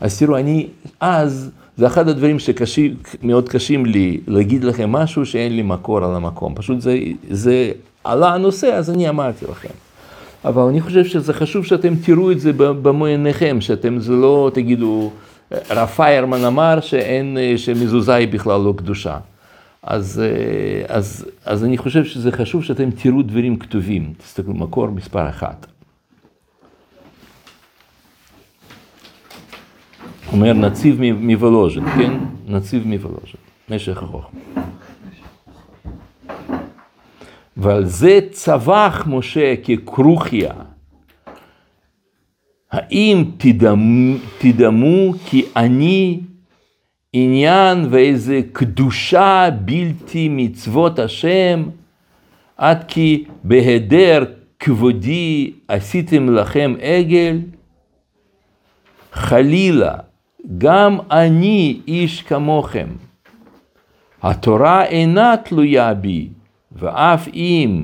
אז 0.00 0.18
תראו, 0.18 0.36
אני, 0.36 0.66
אז, 1.00 1.50
זה 1.76 1.86
אחד 1.86 2.08
הדברים 2.08 2.36
שמאוד 2.38 3.48
קשים 3.48 3.86
לי 3.86 4.20
להגיד 4.26 4.64
לכם 4.64 4.92
משהו 4.92 5.26
שאין 5.26 5.56
לי 5.56 5.62
מקור 5.62 6.04
על 6.04 6.14
המקום. 6.14 6.54
פשוט 6.54 6.80
זה, 6.80 6.98
זה 7.30 7.72
עלה 8.04 8.34
הנושא, 8.34 8.66
אז 8.66 8.90
אני 8.90 9.08
אמרתי 9.08 9.44
לכם. 9.50 9.68
אבל 10.44 10.62
אני 10.62 10.80
חושב 10.80 11.04
שזה 11.04 11.32
חשוב 11.32 11.64
שאתם 11.64 11.94
תראו 11.96 12.32
את 12.32 12.40
זה 12.40 12.52
במו 12.52 13.06
עיניכם, 13.06 13.60
שאתם 13.60 13.98
זה 14.00 14.12
לא 14.12 14.50
תגידו, 14.54 15.10
רב 15.70 15.88
פיירמן 15.88 16.44
אמר 16.44 16.80
שאין, 16.80 17.36
שמזוזה 17.56 18.14
היא 18.14 18.28
בכלל 18.28 18.60
לא 18.60 18.74
קדושה. 18.76 19.18
אז, 19.86 20.22
אז, 20.88 21.30
אז 21.44 21.64
אני 21.64 21.78
חושב 21.78 22.04
שזה 22.04 22.32
חשוב 22.32 22.64
שאתם 22.64 22.90
תראו 22.90 23.22
דברים 23.22 23.58
כתובים, 23.58 24.12
תסתכלו, 24.18 24.54
מקור 24.54 24.90
מספר 24.90 25.28
אחת. 25.28 25.66
אומר 30.32 30.52
נציב 30.52 31.00
מוולוז'ין, 31.00 31.84
כן? 31.90 32.12
נציב 32.46 32.86
מוולוז'ין. 32.86 33.40
משך 33.70 34.02
ארוך. 34.02 34.30
ועל 37.56 37.84
זה 37.84 38.18
צווח 38.30 39.06
משה 39.06 39.54
ככרוכיה. 39.56 40.52
האם 42.70 43.24
תדמו, 43.36 44.16
תדמו 44.38 45.12
כי 45.26 45.44
אני 45.56 46.20
עניין 47.16 47.86
ואיזה 47.90 48.40
קדושה 48.52 49.48
בלתי 49.64 50.28
מצוות 50.30 50.98
השם, 50.98 51.64
עד 52.56 52.84
כי 52.88 53.24
בהיעדר 53.44 54.24
כבודי 54.58 55.52
עשיתם 55.68 56.34
לכם 56.34 56.74
עגל? 56.80 57.38
חלילה, 59.12 59.94
גם 60.58 60.98
אני 61.10 61.80
איש 61.88 62.22
כמוכם. 62.22 62.86
התורה 64.22 64.84
אינה 64.84 65.34
תלויה 65.44 65.94
בי, 65.94 66.28
ואף 66.72 67.28
אם 67.34 67.82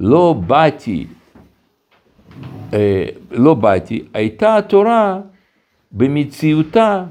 לא 0.00 0.34
באתי, 0.46 1.06
אה, 2.72 3.04
לא 3.30 3.54
באתי, 3.54 4.02
הייתה 4.14 4.56
התורה 4.56 5.20
במציאותה 5.92 7.04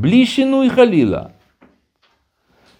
בלי 0.00 0.26
שינוי 0.26 0.70
חלילה. 0.70 1.22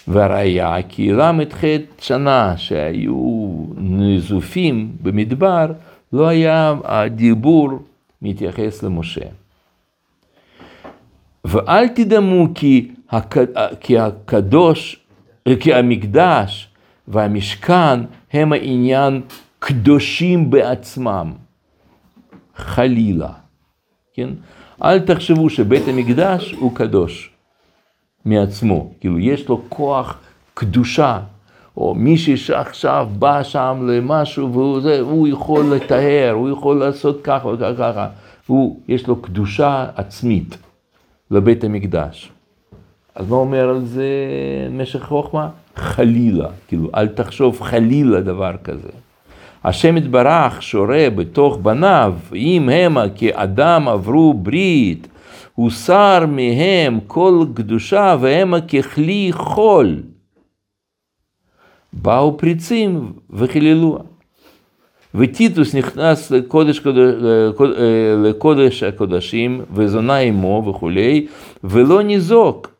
והראיה 0.08 0.76
כי 0.88 1.12
ל"ח 1.12 1.64
שנה 1.98 2.54
שהיו 2.56 3.64
נזופים 3.76 4.96
במדבר, 5.02 5.66
לא 6.12 6.26
היה 6.26 6.74
הדיבור 6.84 7.70
מתייחס 8.22 8.82
למשה. 8.82 9.26
ואל 11.44 11.88
תדמו 11.88 12.48
כי, 12.54 12.90
הק... 13.10 13.36
כי 13.80 13.98
הקדוש, 13.98 15.00
כי 15.60 15.74
המקדש 15.74 16.68
והמשכן 17.08 18.00
הם 18.32 18.52
העניין 18.52 19.22
קדושים 19.58 20.50
בעצמם, 20.50 21.32
חלילה, 22.56 23.32
כן? 24.14 24.28
אל 24.84 24.98
תחשבו 24.98 25.50
שבית 25.50 25.88
המקדש 25.88 26.52
הוא 26.52 26.74
קדוש 26.74 27.30
מעצמו, 28.24 28.90
כאילו 29.00 29.18
יש 29.18 29.48
לו 29.48 29.62
כוח 29.68 30.18
קדושה, 30.54 31.20
או 31.76 31.94
מישהו 31.94 32.38
שעכשיו 32.38 33.08
בא 33.18 33.42
שם 33.42 33.88
למשהו 33.90 34.52
והוא 34.52 34.80
זה, 34.80 35.00
הוא 35.00 35.28
יכול 35.28 35.64
לטהר, 35.74 36.30
הוא 36.30 36.50
יכול 36.50 36.78
לעשות 36.78 37.20
ככה 37.24 37.48
וככה, 37.48 37.74
ככה, 37.78 38.08
הוא, 38.46 38.80
יש 38.88 39.06
לו 39.06 39.22
קדושה 39.22 39.86
עצמית 39.96 40.56
לבית 41.30 41.64
המקדש. 41.64 42.32
אז 43.14 43.28
מה 43.28 43.36
אומר 43.36 43.68
על 43.68 43.84
זה 43.84 44.08
משך 44.70 45.02
חוכמה? 45.04 45.48
חלילה, 45.76 46.48
כאילו 46.68 46.90
אל 46.94 47.08
תחשוב 47.08 47.60
חלילה 47.60 48.20
דבר 48.20 48.52
כזה. 48.64 48.88
השם 49.66 49.96
יתברך 49.96 50.62
שורה 50.62 51.08
בתוך 51.16 51.56
בניו, 51.56 52.14
אם 52.34 52.68
המה 52.68 53.04
כאדם 53.16 53.88
עברו 53.88 54.34
ברית, 54.34 55.08
הוסר 55.54 56.24
מהם 56.28 57.00
כל 57.06 57.44
קדושה 57.54 58.16
והמה 58.20 58.60
ככלי 58.60 59.28
חול. 59.32 60.02
באו 61.92 62.36
פריצים 62.38 63.12
וחיללוה. 63.30 63.98
וטיטוס 65.14 65.74
נכנס 65.74 66.30
לקודש, 66.30 66.80
לקודש 68.24 68.82
הקודשים 68.82 69.60
וזונה 69.72 70.16
עמו 70.16 70.64
וכולי, 70.68 71.26
ולא 71.64 72.02
ניזוק, 72.02 72.74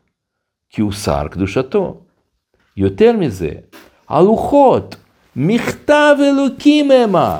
כי 0.69 0.81
הוסר 0.81 1.27
קדושתו. 1.27 1.97
יותר 2.77 3.17
מזה, 3.17 3.51
הלוחות, 4.09 4.95
מכתב 5.39 6.15
אלוקים 6.19 6.91
המה, 6.91 7.39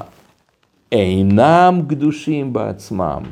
אינם 0.92 1.82
קדושים 1.90 2.54
בעצמם, 2.54 3.24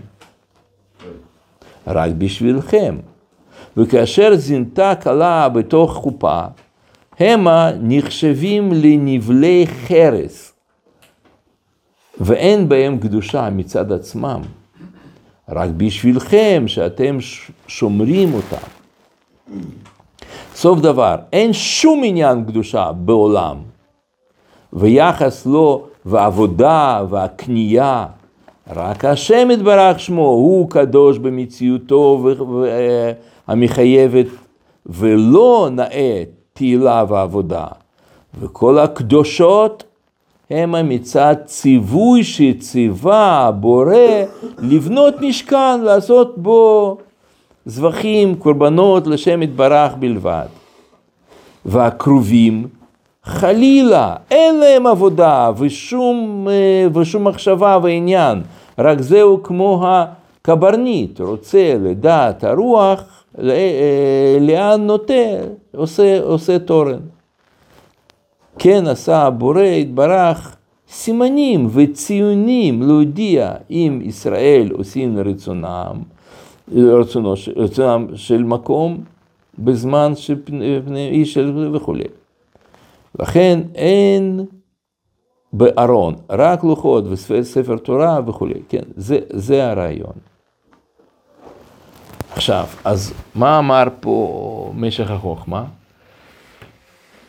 רק 1.87 2.11
בשבילכם. 2.17 2.97
וכאשר 3.77 4.35
זינתה 4.35 4.95
כלה 4.95 5.49
בתוך 5.49 5.93
חופה, 5.93 6.41
המה 7.19 7.71
נחשבים 7.81 8.71
לנבלי 8.73 9.65
חרס, 9.67 10.53
ואין 12.19 12.69
בהם 12.69 12.97
קדושה 12.97 13.49
מצד 13.49 13.91
עצמם, 13.91 14.41
רק 15.49 15.69
בשבילכם 15.77 16.63
שאתם 16.67 17.17
שומרים 17.67 18.33
אותם. 18.33 18.67
סוף 20.55 20.79
דבר, 20.79 21.15
אין 21.33 21.53
שום 21.53 22.01
עניין 22.05 22.45
קדושה 22.45 22.91
בעולם, 22.91 23.57
ויחס 24.75 25.45
לו 25.45 25.83
ועבודה 26.05 27.03
והקנייה, 27.09 28.05
רק 28.73 29.05
השם 29.05 29.47
יתברך 29.51 29.99
שמו, 29.99 30.27
הוא 30.27 30.69
קדוש 30.69 31.17
במציאותו 31.17 32.29
המחייבת, 33.47 34.25
ולא 34.85 35.69
נאה 35.71 36.23
תהילה 36.53 37.03
ועבודה. 37.09 37.65
וכל 38.39 38.79
הקדושות 38.79 39.83
הם 40.49 40.89
מצד 40.89 41.35
ציווי 41.45 42.23
שציווה 42.23 43.47
הבורא 43.47 43.95
לבנות 44.59 45.13
משכן, 45.21 45.81
לעשות 45.81 46.37
בו 46.37 46.97
זבחים, 47.65 48.35
קורבנות 48.35 49.07
לשם 49.07 49.43
יתברך 49.43 49.93
בלבד. 49.99 50.45
והקרובים, 51.65 52.67
חלילה, 53.25 54.15
אין 54.31 54.59
להם 54.59 54.87
עבודה 54.87 55.51
ושום, 55.57 56.47
ושום 56.93 57.27
מחשבה 57.27 57.79
ועניין, 57.83 58.41
רק 58.79 59.01
זהו 59.01 59.43
כמו 59.43 59.85
הקברניט, 59.87 61.21
רוצה 61.21 61.73
לדעת 61.83 62.43
הרוח, 62.43 63.23
לאן 64.41 64.81
נוטה, 64.81 65.13
עושה, 65.75 66.21
עושה 66.21 66.59
תורן. 66.59 66.99
כן 68.59 68.87
עשה 68.87 69.21
הבורא 69.21 69.61
יתברך 69.61 70.55
סימנים 70.89 71.67
וציונים 71.73 72.81
להודיע 72.81 73.51
אם 73.71 73.99
ישראל 74.03 74.69
עושים 74.71 75.17
רצונם, 75.19 75.95
רצונו, 76.75 77.33
רצונם 77.55 78.07
של 78.15 78.43
מקום 78.43 78.97
בזמן 79.59 80.11
שפני 80.15 81.09
איש 81.11 81.37
וכולי. 81.73 82.03
לכן 83.19 83.59
אין 83.75 84.45
בארון, 85.53 86.15
רק 86.29 86.63
לוחות 86.63 87.03
וספר 87.09 87.77
תורה 87.77 88.19
וכולי, 88.27 88.61
כן, 88.69 88.83
זה, 88.95 89.19
זה 89.29 89.69
הרעיון. 89.71 90.13
עכשיו, 92.33 92.65
אז 92.83 93.13
מה 93.35 93.59
אמר 93.59 93.83
פה 93.99 94.71
משך 94.75 95.11
החוכמה? 95.11 95.63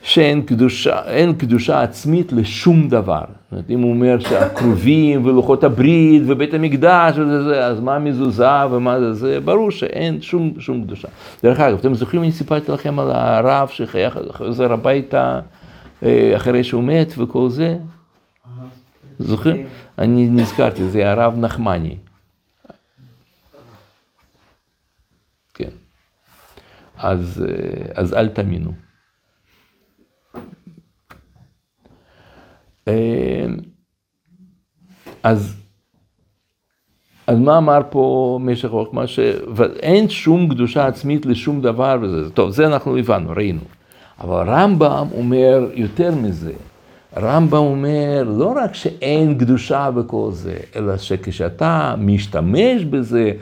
שאין 0.06 0.42
קדושה, 0.42 0.96
קדושה 1.38 1.82
עצמית 1.82 2.32
לשום 2.32 2.88
דבר. 2.88 3.20
זאת 3.20 3.52
אומרת, 3.52 3.70
אם 3.70 3.80
הוא 3.80 3.90
אומר 3.90 4.18
שהקרובים 4.18 5.26
ולוחות 5.26 5.64
הברית 5.64 6.22
ובית 6.26 6.54
המקדש 6.54 7.18
וזה 7.18 7.44
זה, 7.44 7.66
אז 7.66 7.80
מה 7.80 7.98
מזוזה 7.98 8.66
ומה 8.70 9.00
זה 9.00 9.14
זה, 9.14 9.40
ברור 9.40 9.70
שאין 9.70 10.20
שום, 10.22 10.52
שום 10.58 10.84
קדושה. 10.84 11.08
דרך 11.42 11.60
אגב, 11.60 11.78
אתם 11.78 11.94
זוכרים, 11.94 12.22
אני 12.22 12.32
סיפרתי 12.32 12.72
לכם 12.72 12.98
על 12.98 13.10
הרב 13.10 13.68
שחוזר 13.68 14.72
הביתה 14.72 15.40
אחרי 16.36 16.64
שהוא 16.64 16.84
מת 16.84 17.08
וכל 17.18 17.48
זה? 17.50 17.78
זוכרים? 19.18 19.66
אני 19.98 20.28
נזכרתי, 20.28 20.88
זה 20.88 21.10
הרב 21.10 21.38
נחמני. 21.38 21.96
כן. 25.54 25.70
אז, 26.96 27.44
אז 27.94 28.14
אל 28.14 28.28
תאמינו. 28.28 28.72
אז, 35.22 35.56
אז 37.26 37.38
מה 37.38 37.58
אמר 37.58 37.80
פה 37.90 38.38
משך 38.42 38.68
חוכמה? 38.68 39.06
שאין 39.06 40.08
שום 40.08 40.48
קדושה 40.48 40.86
עצמית 40.86 41.26
לשום 41.26 41.62
דבר 41.62 41.98
וזה. 42.02 42.30
טוב, 42.30 42.50
זה 42.50 42.66
אנחנו 42.66 42.96
הבנו, 42.96 43.30
ראינו. 43.36 43.60
אבל 44.20 44.48
רמב"ם 44.48 45.06
אומר 45.16 45.68
יותר 45.74 46.14
מזה. 46.14 46.52
רמב"ם 47.16 47.58
אומר 47.58 48.24
לא 48.26 48.52
רק 48.56 48.74
שאין 48.74 49.38
קדושה 49.38 49.90
בכל 49.90 50.28
זה, 50.32 50.56
אלא 50.76 50.96
שכשאתה 50.96 51.94
משתמש 51.98 52.84
בזה, 52.84 53.32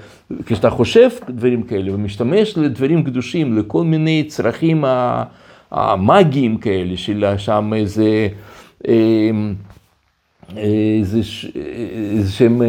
כשאתה 0.46 0.70
חושב 0.70 1.08
דברים 1.30 1.62
כאלה 1.62 1.94
ומשתמש 1.94 2.58
לדברים 2.58 3.04
קדושים, 3.04 3.58
לכל 3.58 3.84
מיני 3.84 4.24
צרכים 4.28 4.84
המאגיים 5.70 6.56
כאלה, 6.56 6.96
של 6.96 7.24
שם 7.36 7.72
איזה... 7.76 8.28
איזה 10.57 11.22
ש- 11.22 11.51
איזה 12.14 12.32
שהם 12.32 12.62
אה, 12.62 12.66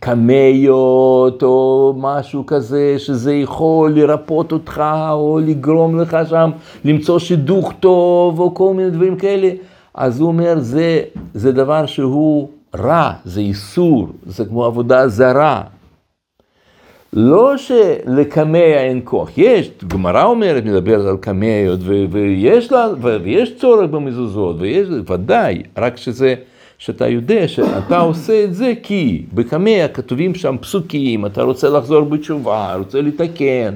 קמיות 0.00 1.42
או 1.42 1.94
משהו 1.96 2.46
כזה, 2.46 2.94
שזה 2.98 3.34
יכול 3.34 3.92
לרפות 3.92 4.52
אותך 4.52 4.82
או 5.10 5.40
לגרום 5.46 6.00
לך 6.00 6.16
שם 6.28 6.50
למצוא 6.84 7.18
שידוך 7.18 7.72
טוב 7.80 8.40
או 8.40 8.54
כל 8.54 8.74
מיני 8.74 8.90
דברים 8.90 9.16
כאלה, 9.16 9.50
אז 9.94 10.20
הוא 10.20 10.28
אומר, 10.28 10.54
זה, 10.58 11.02
זה 11.34 11.52
דבר 11.52 11.86
שהוא 11.86 12.48
רע, 12.76 13.12
זה 13.24 13.40
איסור, 13.40 14.08
זה 14.26 14.44
כמו 14.44 14.64
עבודה 14.64 15.08
זרה. 15.08 15.62
לא 17.12 17.56
שלקמע 17.56 18.58
אין 18.58 19.00
כוח, 19.04 19.30
יש, 19.36 19.70
גמרא 19.86 20.24
אומרת, 20.24 20.64
מדברת 20.64 21.06
על 21.06 21.16
קמיות, 21.16 21.80
ו- 21.82 22.04
ויש, 22.10 22.72
ויש 23.00 23.56
צורך 23.56 23.90
במזוזות, 23.90 24.56
ויש, 24.58 24.88
ודאי, 25.10 25.62
רק 25.78 25.96
שזה, 25.96 26.34
שאתה 26.82 27.08
יודע 27.08 27.48
שאתה 27.48 27.98
עושה 27.98 28.44
את 28.44 28.54
זה 28.54 28.72
כי 28.82 29.26
בקמע 29.34 29.86
כתובים 29.94 30.34
שם 30.34 30.56
פסוקים, 30.60 31.26
אתה 31.26 31.42
רוצה 31.42 31.70
לחזור 31.70 32.04
בתשובה, 32.04 32.74
רוצה 32.74 33.00
לתקן, 33.00 33.74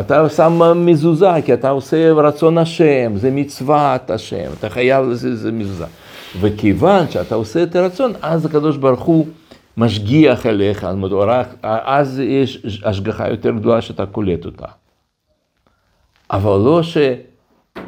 אתה 0.00 0.28
שם 0.28 0.62
מזוזה, 0.86 1.42
כי 1.44 1.54
אתה 1.54 1.70
עושה 1.70 2.12
רצון 2.12 2.58
השם, 2.58 3.12
זה 3.16 3.30
מצוות 3.30 4.10
השם, 4.10 4.50
אתה 4.58 4.68
חייב 4.68 5.06
לזה, 5.06 5.36
זה 5.36 5.52
מזוזה. 5.52 5.84
וכיוון 6.40 7.10
שאתה 7.10 7.34
עושה 7.34 7.62
את 7.62 7.76
הרצון, 7.76 8.12
אז 8.22 8.46
הקדוש 8.46 8.76
ברוך 8.76 9.02
הוא 9.02 9.26
משגיח 9.76 10.46
עליך, 10.46 10.86
אז 11.62 12.20
יש 12.20 12.80
השגחה 12.84 13.28
יותר 13.28 13.50
גדולה 13.50 13.82
שאתה 13.82 14.06
קולט 14.06 14.44
אותה. 14.44 14.66
אבל 16.30 16.58
לא 16.58 16.80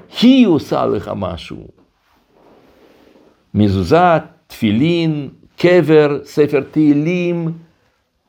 שהיא 0.09 0.47
עושה 0.47 0.87
לך 0.87 1.11
משהו. 1.17 1.69
מזוזה, 3.55 4.19
תפילין, 4.49 5.29
קבר, 5.57 6.19
ספר 6.25 6.61
תהילים, 6.71 7.53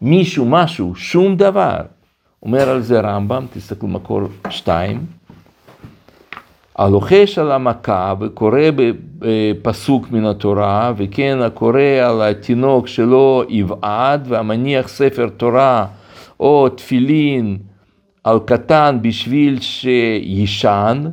מישהו, 0.01 0.45
משהו, 0.45 0.95
שום 0.95 1.35
דבר. 1.35 1.79
אומר 2.43 2.69
על 2.69 2.81
זה 2.81 2.99
רמב"ם, 2.99 3.45
תסתכלו 3.53 3.87
מקור 3.87 4.21
שתיים. 4.49 5.05
הלוחש 6.75 7.37
על 7.37 7.51
המכה 7.51 8.13
וקורא 8.19 8.61
בפסוק 9.19 10.11
מן 10.11 10.25
התורה, 10.25 10.93
וכן 10.97 11.37
הקורא 11.41 11.81
על 11.81 12.21
התינוק 12.21 12.87
שלא 12.87 13.43
יבעט, 13.49 14.19
והמניח 14.25 14.87
ספר 14.87 15.29
תורה 15.37 15.85
או 16.39 16.69
תפילין 16.69 17.57
על 18.23 18.39
קטן 18.45 18.97
בשביל 19.01 19.59
שישן, 19.59 21.05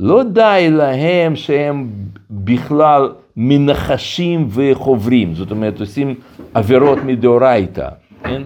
לא 0.00 0.22
די 0.22 0.68
להם 0.70 1.36
שהם 1.36 1.90
בכלל 2.30 3.12
מנחשים 3.36 4.48
וחוברים, 4.50 5.34
זאת 5.34 5.50
אומרת 5.50 5.80
עושים 5.80 6.14
עבירות 6.54 6.98
מדאורייתא, 7.04 7.88
כן? 8.24 8.42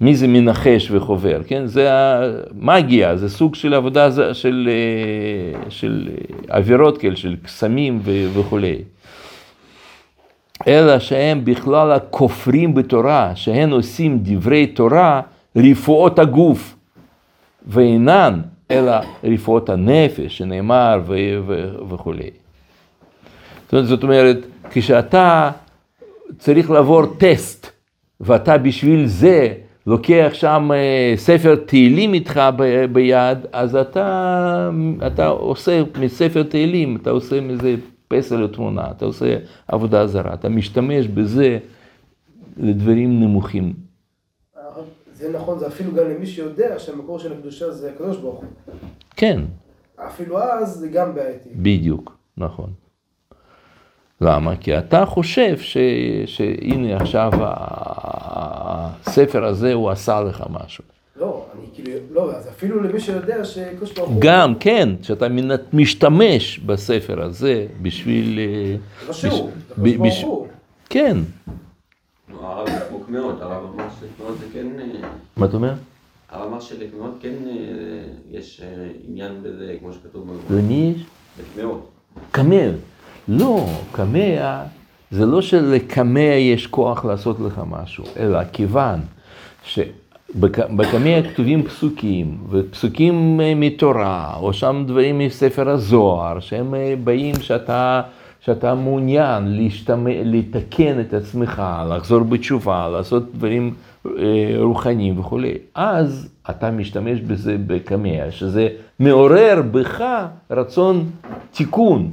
מי 0.00 0.14
זה 0.16 0.28
מנחש 0.28 0.90
וחובר, 0.90 1.40
כן? 1.46 1.66
זה 1.66 1.88
המאגיה, 1.92 3.16
זה 3.16 3.28
סוג 3.30 3.54
של 3.54 3.74
עבודה 3.74 4.10
ז- 4.10 4.20
של, 4.32 4.68
אה, 4.72 5.70
של 5.70 6.08
עבירות 6.48 6.98
כאלה, 6.98 7.16
של 7.16 7.36
קסמים 7.42 8.00
וכולי. 8.34 8.76
אלא 10.68 10.98
שהם 10.98 11.44
בכלל 11.44 11.92
הכופרים 11.92 12.74
בתורה, 12.74 13.32
שהם 13.34 13.70
עושים 13.70 14.18
דברי 14.22 14.66
תורה 14.66 15.20
רפואות 15.56 16.18
הגוף, 16.18 16.76
ואינן 17.66 18.40
אלא 18.70 18.92
רפואות 19.24 19.68
הנפש, 19.70 20.38
שנאמר 20.38 21.00
וכולי. 21.90 22.30
זאת 23.70 23.82
אומרת- 23.82 23.88
זאת 23.88 24.02
אומרת, 24.02 24.36
כשאתה 24.70 25.50
צריך 26.38 26.70
לעבור 26.70 27.02
טסט, 27.18 27.66
ואתה 28.20 28.58
בשביל 28.58 29.06
זה 29.06 29.54
לוקח 29.86 30.30
שם 30.32 30.70
אה, 30.74 31.12
ספר 31.16 31.54
תהילים 31.66 32.14
איתך 32.14 32.40
ב- 32.58 32.84
ביד, 32.92 33.38
אז 33.52 33.76
אתה, 33.76 34.70
אתה 35.06 35.26
עושה 35.26 35.82
מספר 36.00 36.42
תהילים, 36.42 36.96
אתה 36.96 37.10
עושה 37.10 37.40
מזה 37.40 37.74
פסל 38.08 38.36
לתמונה, 38.36 38.90
אתה 38.90 39.04
עושה 39.04 39.36
עבודה 39.68 40.06
זרה, 40.06 40.34
אתה 40.34 40.48
משתמש 40.48 41.06
בזה 41.06 41.58
לדברים 42.56 43.20
נמוכים. 43.20 43.72
זה 45.12 45.32
נכון, 45.32 45.58
זה 45.58 45.66
אפילו 45.66 45.92
גם 45.94 46.04
למי 46.10 46.26
שיודע 46.26 46.78
שהמקור 46.78 47.18
של 47.18 47.32
הקדושה 47.32 47.70
זה 47.70 47.90
הקדוש 47.90 48.16
ברוך 48.16 48.34
הוא. 48.40 48.48
כן, 49.16 49.40
אפילו 49.96 50.38
אז 50.42 50.68
זה 50.78 50.88
גם 50.88 51.14
בעייתי. 51.14 51.48
בדיוק, 51.56 52.16
נכון. 52.36 52.70
למה? 54.20 54.56
כי 54.56 54.78
אתה 54.78 55.06
חושב 55.06 55.58
ש, 55.58 55.76
שהנה 56.26 56.96
עכשיו 56.96 57.30
הספר 59.06 59.44
הזה 59.44 59.72
הוא 59.72 59.90
עשה 59.90 60.20
לך 60.20 60.44
משהו. 60.50 60.84
לא, 61.16 61.46
אני 61.54 61.66
כאילו, 61.74 61.90
לא, 62.12 62.32
אז 62.36 62.48
אפילו 62.48 62.82
למי 62.82 63.00
שיודע 63.00 63.44
שהקדוש 63.44 63.92
ברוך 63.92 64.08
הוא... 64.08 64.20
גם, 64.20 64.54
כן, 64.60 64.88
שאתה 65.02 65.26
משתמש 65.72 66.58
בספר 66.58 67.22
הזה 67.22 67.66
בשביל... 67.82 68.38
אה, 68.38 68.76
זה 69.00 69.06
לא 69.06 69.12
שהוא, 69.12 69.50
הקדוש 69.70 69.94
ברוך 69.96 70.06
בש- 70.06 70.22
הוא. 70.22 70.46
כן, 70.90 71.16
הרב 72.42 72.68
עמוק 72.88 73.08
מאוד, 73.08 73.38
הרב 73.42 73.62
אמר 73.74 73.84
שלקמעות 74.00 74.38
זה 74.38 74.46
כן, 74.52 74.66
אה, 74.80 75.08
מה 75.36 75.46
אתה 75.46 75.56
אומר? 75.56 75.72
הרב 76.30 76.48
אמר 76.48 76.60
שלקמעות 76.60 77.14
כן 77.22 77.34
אה, 77.46 77.54
יש 78.30 78.60
עניין 79.08 79.32
בזה, 79.42 79.76
כמו 79.80 79.92
שכתוב 79.92 80.22
בגמרא. 80.22 80.60
למי 80.62 80.94
יש? 80.96 81.02
לקמעות. 81.58 81.88
קמע. 82.30 82.66
לא, 83.32 83.66
קמע 83.92 84.62
זה 85.10 85.26
לא 85.26 85.42
שלקמע 85.42 86.20
יש 86.20 86.66
כוח 86.66 87.04
לעשות 87.04 87.40
לך 87.40 87.60
משהו, 87.70 88.04
אלא 88.18 88.38
כיוון 88.52 89.00
שבקמע 89.64 91.22
כתובים 91.32 91.62
פסוקים, 91.62 92.38
ופסוקים 92.50 93.40
מתורה, 93.56 94.34
או 94.40 94.52
שם 94.52 94.84
דברים 94.86 95.18
מספר 95.18 95.70
הזוהר, 95.70 96.40
שהם 96.40 96.74
אה, 96.74 96.94
באים 97.04 97.34
שאתה, 97.40 98.02
שאתה 98.40 98.74
מעוניין 98.74 99.56
להשתמע, 99.56 100.10
לתקן 100.24 101.00
את 101.00 101.14
עצמך, 101.14 101.62
לחזור 101.90 102.20
בתשובה, 102.20 102.88
לעשות 102.88 103.34
דברים 103.34 103.74
אה, 104.06 104.12
רוחניים 104.56 105.20
וכולי. 105.20 105.54
אז 105.74 106.28
אתה 106.50 106.70
משתמש 106.70 107.20
בזה 107.20 107.56
בקמע, 107.66 108.30
שזה 108.30 108.68
מעורר 109.00 109.62
בך 109.72 110.04
רצון 110.50 111.10
תיקון. 111.50 112.10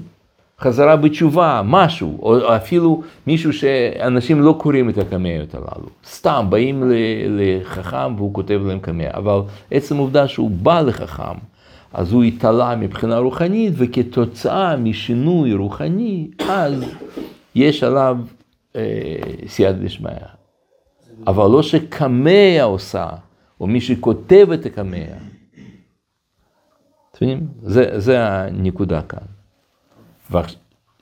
חזרה 0.62 0.96
בתשובה, 0.96 1.62
משהו, 1.66 2.20
או 2.22 2.56
אפילו 2.56 3.04
מישהו 3.28 3.54
שאנשים 3.54 4.42
לא 4.42 4.56
קוראים 4.60 4.90
את 4.90 4.98
הקמיות 4.98 5.56
הללו, 5.56 5.90
סתם 6.06 6.46
באים 6.50 6.84
לחכם 7.28 8.16
והוא 8.16 8.34
כותב 8.34 8.62
להם 8.66 8.80
קמע, 8.80 9.10
אבל 9.14 9.40
עצם 9.72 9.96
העובדה 9.96 10.28
שהוא 10.28 10.50
בא 10.52 10.82
לחכם, 10.82 11.38
אז 11.94 12.12
הוא 12.12 12.24
התעלה 12.24 12.76
מבחינה 12.76 13.18
רוחנית, 13.18 13.74
וכתוצאה 13.78 14.76
משינוי 14.78 15.54
רוחני, 15.54 16.28
אז 16.50 16.84
יש 17.56 17.84
עליו 17.84 18.18
אה, 18.76 18.82
סייעתא 19.48 19.78
דשמיא. 19.78 20.12
אבל 21.28 21.52
לא 21.52 21.64
שקמע 21.64 22.64
עושה, 22.64 23.08
או 23.62 23.68
מי 23.68 23.82
שכותב 23.82 24.48
את 24.54 24.66
הקמע. 24.66 24.98
אתם 27.12 27.26
מבינים? 27.26 27.48
זה 27.98 28.28
הנקודה 28.28 29.02
כאן. 29.02 29.37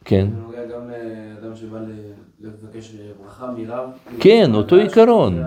כן, 0.05 0.27
זה 0.29 0.41
נוגע 0.41 0.75
גם 0.75 0.89
לאדם 0.89 1.55
שבא 1.55 1.77
ל- 1.79 2.11
לבקש 2.47 2.91
ברכה 3.23 3.51
מרב. 3.57 3.89
כן, 4.19 4.51
אותו 4.53 4.75
עיקרון. 4.75 5.43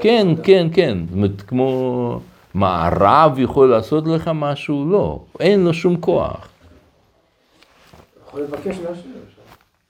כן. 0.00 0.26
כן, 0.42 0.66
כן. 0.72 0.98
זאת 1.08 1.16
אומרת, 1.16 1.40
כמו, 1.42 2.20
מה, 2.54 2.86
הרב 2.86 3.38
יכול 3.38 3.70
לעשות 3.70 4.06
לך 4.06 4.30
משהו? 4.34 4.86
לא, 4.90 5.20
אין 5.40 5.64
לו 5.64 5.74
שום 5.74 5.96
כוח. 5.96 6.48
יכול 8.28 8.40
לבקש 8.42 8.66
מהשם. 8.78 9.08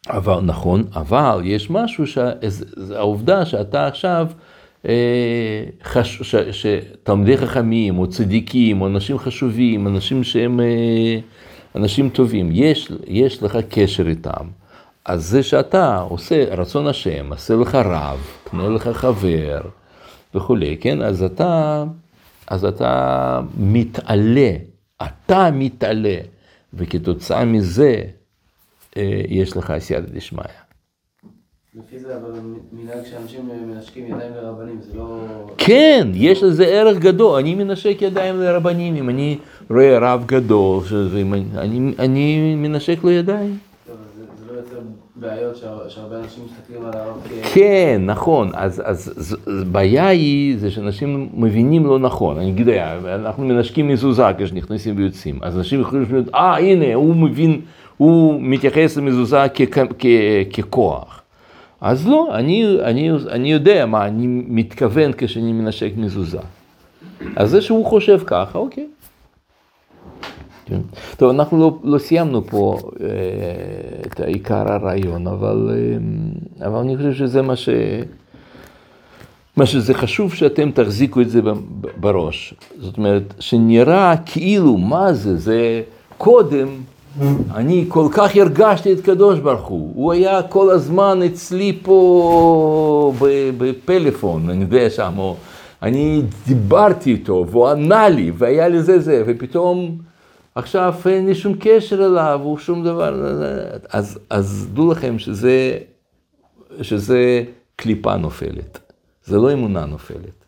אבל, 0.08 0.40
נכון, 0.40 0.84
אבל 0.94 1.40
יש 1.44 1.70
משהו, 1.70 2.06
שה- 2.06 2.32
זה- 2.48 2.64
זה 2.76 2.98
העובדה 2.98 3.46
שאתה 3.46 3.86
עכשיו, 3.86 4.26
אה, 4.88 5.64
חש, 5.84 6.22
ש, 6.22 6.34
שתלמידי 6.36 7.36
חכמים, 7.36 7.98
או 7.98 8.06
צדיקים, 8.06 8.80
או 8.80 8.86
אנשים 8.86 9.18
חשובים, 9.18 9.86
אנשים 9.86 10.24
שהם 10.24 10.60
אה, 10.60 11.18
אנשים 11.78 12.08
טובים, 12.10 12.50
יש, 12.52 12.92
יש 13.06 13.42
לך 13.42 13.58
קשר 13.68 14.08
איתם. 14.08 14.46
אז 15.04 15.26
זה 15.26 15.42
שאתה 15.42 15.98
עושה 15.98 16.54
רצון 16.54 16.86
השם, 16.86 17.32
עשה 17.32 17.54
לך 17.54 17.74
רב, 17.74 18.18
קנה 18.44 18.68
לך 18.68 18.88
חבר 18.88 19.60
וכולי, 20.34 20.76
כן? 20.80 21.02
אז 21.02 21.22
אתה, 21.22 21.84
אז 22.46 22.64
אתה 22.64 23.40
מתעלה, 23.58 24.50
אתה 25.02 25.50
מתעלה, 25.52 26.16
וכתוצאה 26.74 27.44
מזה 27.44 28.02
אה, 28.96 29.22
יש 29.28 29.56
לך 29.56 29.72
סייעתא 29.78 30.06
דשמיא. 30.12 30.44
לפי 31.74 31.98
זה 31.98 32.16
אבל 32.16 32.30
מנהג 32.72 33.04
שאנשים 33.10 33.48
מנשקים 33.66 34.06
ידיים 34.06 34.32
לרבנים, 34.34 34.80
זה 34.82 34.94
לא... 34.94 35.26
כן, 35.58 36.08
יש 36.14 36.42
לזה 36.42 36.66
ערך 36.66 36.98
גדול. 36.98 37.40
אני 37.40 37.54
מנשק 37.54 37.96
ידיים 38.00 38.40
לרבנים, 38.40 38.96
אם 38.96 39.10
אני 39.10 39.38
רואה 39.70 39.98
רב 39.98 40.24
גדול, 40.26 40.84
שזה, 40.84 41.22
אני, 41.58 41.92
אני, 41.98 42.54
מנשק 42.56 43.04
לו 43.04 43.10
ידיים. 43.10 43.56
טוב, 43.86 43.96
זה 44.16 44.24
זה 44.38 44.52
לא 44.52 44.58
יוצר 44.58 44.76
בעיות 45.16 45.56
שהר- 45.56 45.88
שהרבה 45.88 46.16
אנשים 46.16 46.44
מסתכלים 46.44 46.86
על 46.86 46.92
הרב 46.94 47.16
כ... 47.24 47.54
כן, 47.54 48.02
נכון. 48.06 48.50
אז, 48.54 48.82
אז, 48.84 49.12
אז, 49.16 49.36
אז 49.46 49.64
בעיה 49.64 50.06
היא, 50.08 50.58
זה 50.58 50.70
שאנשים 50.70 51.28
מבינים 51.34 51.86
לא 51.86 51.98
נכון. 51.98 52.36
אני 52.38 52.50
אגיד, 52.50 52.68
אנחנו 53.06 53.44
מנשקים 53.44 53.88
מזוזה 53.88 54.22
כשנכנסים 54.38 54.96
ויוצאים. 54.96 55.38
אז 55.42 55.58
אנשים 55.58 55.80
יכולים 55.80 56.02
לשמוע, 56.04 56.20
אה, 56.34 56.56
הנה, 56.58 56.94
הוא 56.94 57.16
מבין, 57.16 57.60
הוא 57.96 58.38
מתייחס 58.42 58.96
למזוזה 58.96 59.42
כ, 59.54 59.62
כ, 59.98 60.06
ככוח. 60.52 61.22
אז 61.80 62.08
לא, 62.08 62.28
אני, 62.34 62.76
אני, 62.82 63.10
אני 63.30 63.52
יודע 63.52 63.86
מה 63.86 64.06
אני 64.06 64.26
מתכוון 64.48 65.10
כשאני 65.16 65.52
מנשק 65.52 65.90
מזוזה. 65.96 66.38
אז 67.36 67.50
זה 67.50 67.60
שהוא 67.60 67.86
חושב 67.86 68.18
ככה, 68.26 68.58
אוקיי. 68.58 68.86
כן. 70.66 70.80
טוב, 71.16 71.30
אנחנו 71.30 71.58
לא, 71.58 71.78
לא 71.84 71.98
סיימנו 71.98 72.46
פה 72.46 72.78
אה, 73.00 73.06
את 74.06 74.20
עיקר 74.20 74.72
הרעיון, 74.72 75.26
אבל, 75.26 75.70
אה, 75.72 76.66
אבל 76.66 76.76
אני 76.76 76.96
חושב 76.96 77.12
שזה 77.14 77.42
מה 77.42 77.56
ש... 77.56 77.68
מה 79.56 79.66
שזה 79.66 79.94
חשוב 79.94 80.34
שאתם 80.34 80.70
תחזיקו 80.70 81.20
את 81.20 81.30
זה 81.30 81.40
בראש. 82.00 82.54
זאת 82.80 82.96
אומרת, 82.96 83.34
שנראה 83.40 84.14
כאילו, 84.26 84.76
מה 84.76 85.12
זה, 85.12 85.36
זה 85.36 85.82
קודם, 86.18 86.68
אני 87.54 87.84
כל 87.88 88.08
כך 88.10 88.36
הרגשתי 88.36 88.92
את 88.92 89.00
קדוש 89.00 89.38
ברוך 89.38 89.66
הוא, 89.66 89.92
הוא 89.94 90.12
היה 90.12 90.42
כל 90.42 90.70
הזמן 90.70 91.20
אצלי 91.26 91.78
פה 91.82 93.12
בפלאפון, 93.58 94.50
אני 94.50 94.64
יודע 94.64 94.90
שם, 94.90 95.12
או 95.18 95.36
אני 95.82 96.22
דיברתי 96.46 97.12
איתו, 97.12 97.46
והוא 97.50 97.68
ענה 97.68 98.08
לי, 98.08 98.32
והיה 98.34 98.68
לי 98.68 98.82
זה 98.82 99.00
זה, 99.00 99.22
ופתאום 99.26 99.98
עכשיו 100.54 100.94
אין 101.06 101.26
לי 101.26 101.34
שום 101.34 101.54
קשר 101.60 102.06
אליו, 102.06 102.40
הוא 102.42 102.58
שום 102.58 102.84
דבר, 102.84 103.42
אז, 103.90 104.18
אז 104.30 104.68
דעו 104.72 104.92
לכם 104.92 105.18
שזה, 105.18 105.78
שזה 106.82 107.44
קליפה 107.76 108.16
נופלת. 108.16 108.78
זה 109.24 109.36
לא 109.36 109.52
אמונה 109.52 109.86
נופלת. 109.86 110.44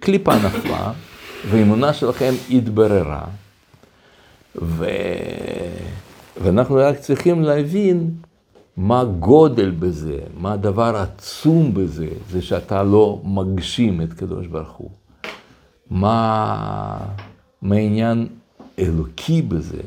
קליפה 0.00 0.36
נפלה, 0.36 0.92
והאמונה 1.50 1.92
שלכם 1.92 2.34
התבררה, 2.50 3.24
ו... 4.62 4.86
ואנחנו 6.42 6.76
רק 6.76 6.98
צריכים 6.98 7.42
להבין 7.42 8.10
מה 8.76 9.00
הגודל 9.00 9.70
בזה, 9.70 10.18
מה 10.36 10.52
הדבר 10.52 10.96
העצום 10.96 11.74
בזה, 11.74 12.08
זה 12.30 12.42
שאתה 12.42 12.82
לא 12.82 13.20
מגשים 13.24 14.02
את 14.02 14.12
קדוש 14.12 14.46
ברוך 14.46 14.72
הוא. 14.72 14.90
מה, 15.90 16.98
מה 17.62 17.74
העניין 17.74 18.26
אלוקי 18.78 19.42
בזה, 19.42 19.82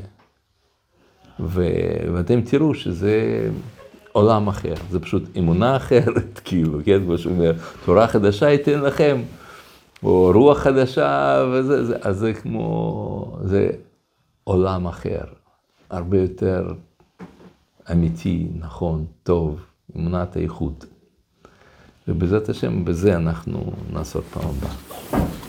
ו... 1.39 1.67
ואתם 2.13 2.41
תראו 2.41 2.73
שזה 2.73 3.49
עולם 4.11 4.47
אחר, 4.47 4.73
זה 4.89 4.99
פשוט 4.99 5.23
אמונה 5.37 5.75
אחרת, 5.77 6.41
כאילו, 6.43 6.79
כן, 6.85 7.01
כמו 7.05 7.17
שהוא 7.17 7.33
אומר, 7.33 7.53
תורה 7.85 8.07
חדשה 8.07 8.49
ייתן 8.49 8.79
לכם, 8.79 9.21
או 10.03 10.31
רוח 10.33 10.57
חדשה, 10.57 11.43
וזה, 11.53 11.85
זה, 11.85 11.97
אז 12.01 12.17
זה 12.17 12.33
כמו, 12.33 13.37
זה 13.43 13.69
עולם 14.43 14.87
אחר, 14.87 15.23
הרבה 15.89 16.17
יותר 16.17 16.73
אמיתי, 17.91 18.47
נכון, 18.59 19.05
טוב, 19.23 19.59
אמונת 19.97 20.35
האיכות. 20.35 20.85
ובעזרת 22.07 22.49
השם, 22.49 22.85
בזה 22.85 23.15
אנחנו 23.15 23.71
נעסוק 23.93 24.25
פעם 24.25 24.49
הבאה. 24.49 25.48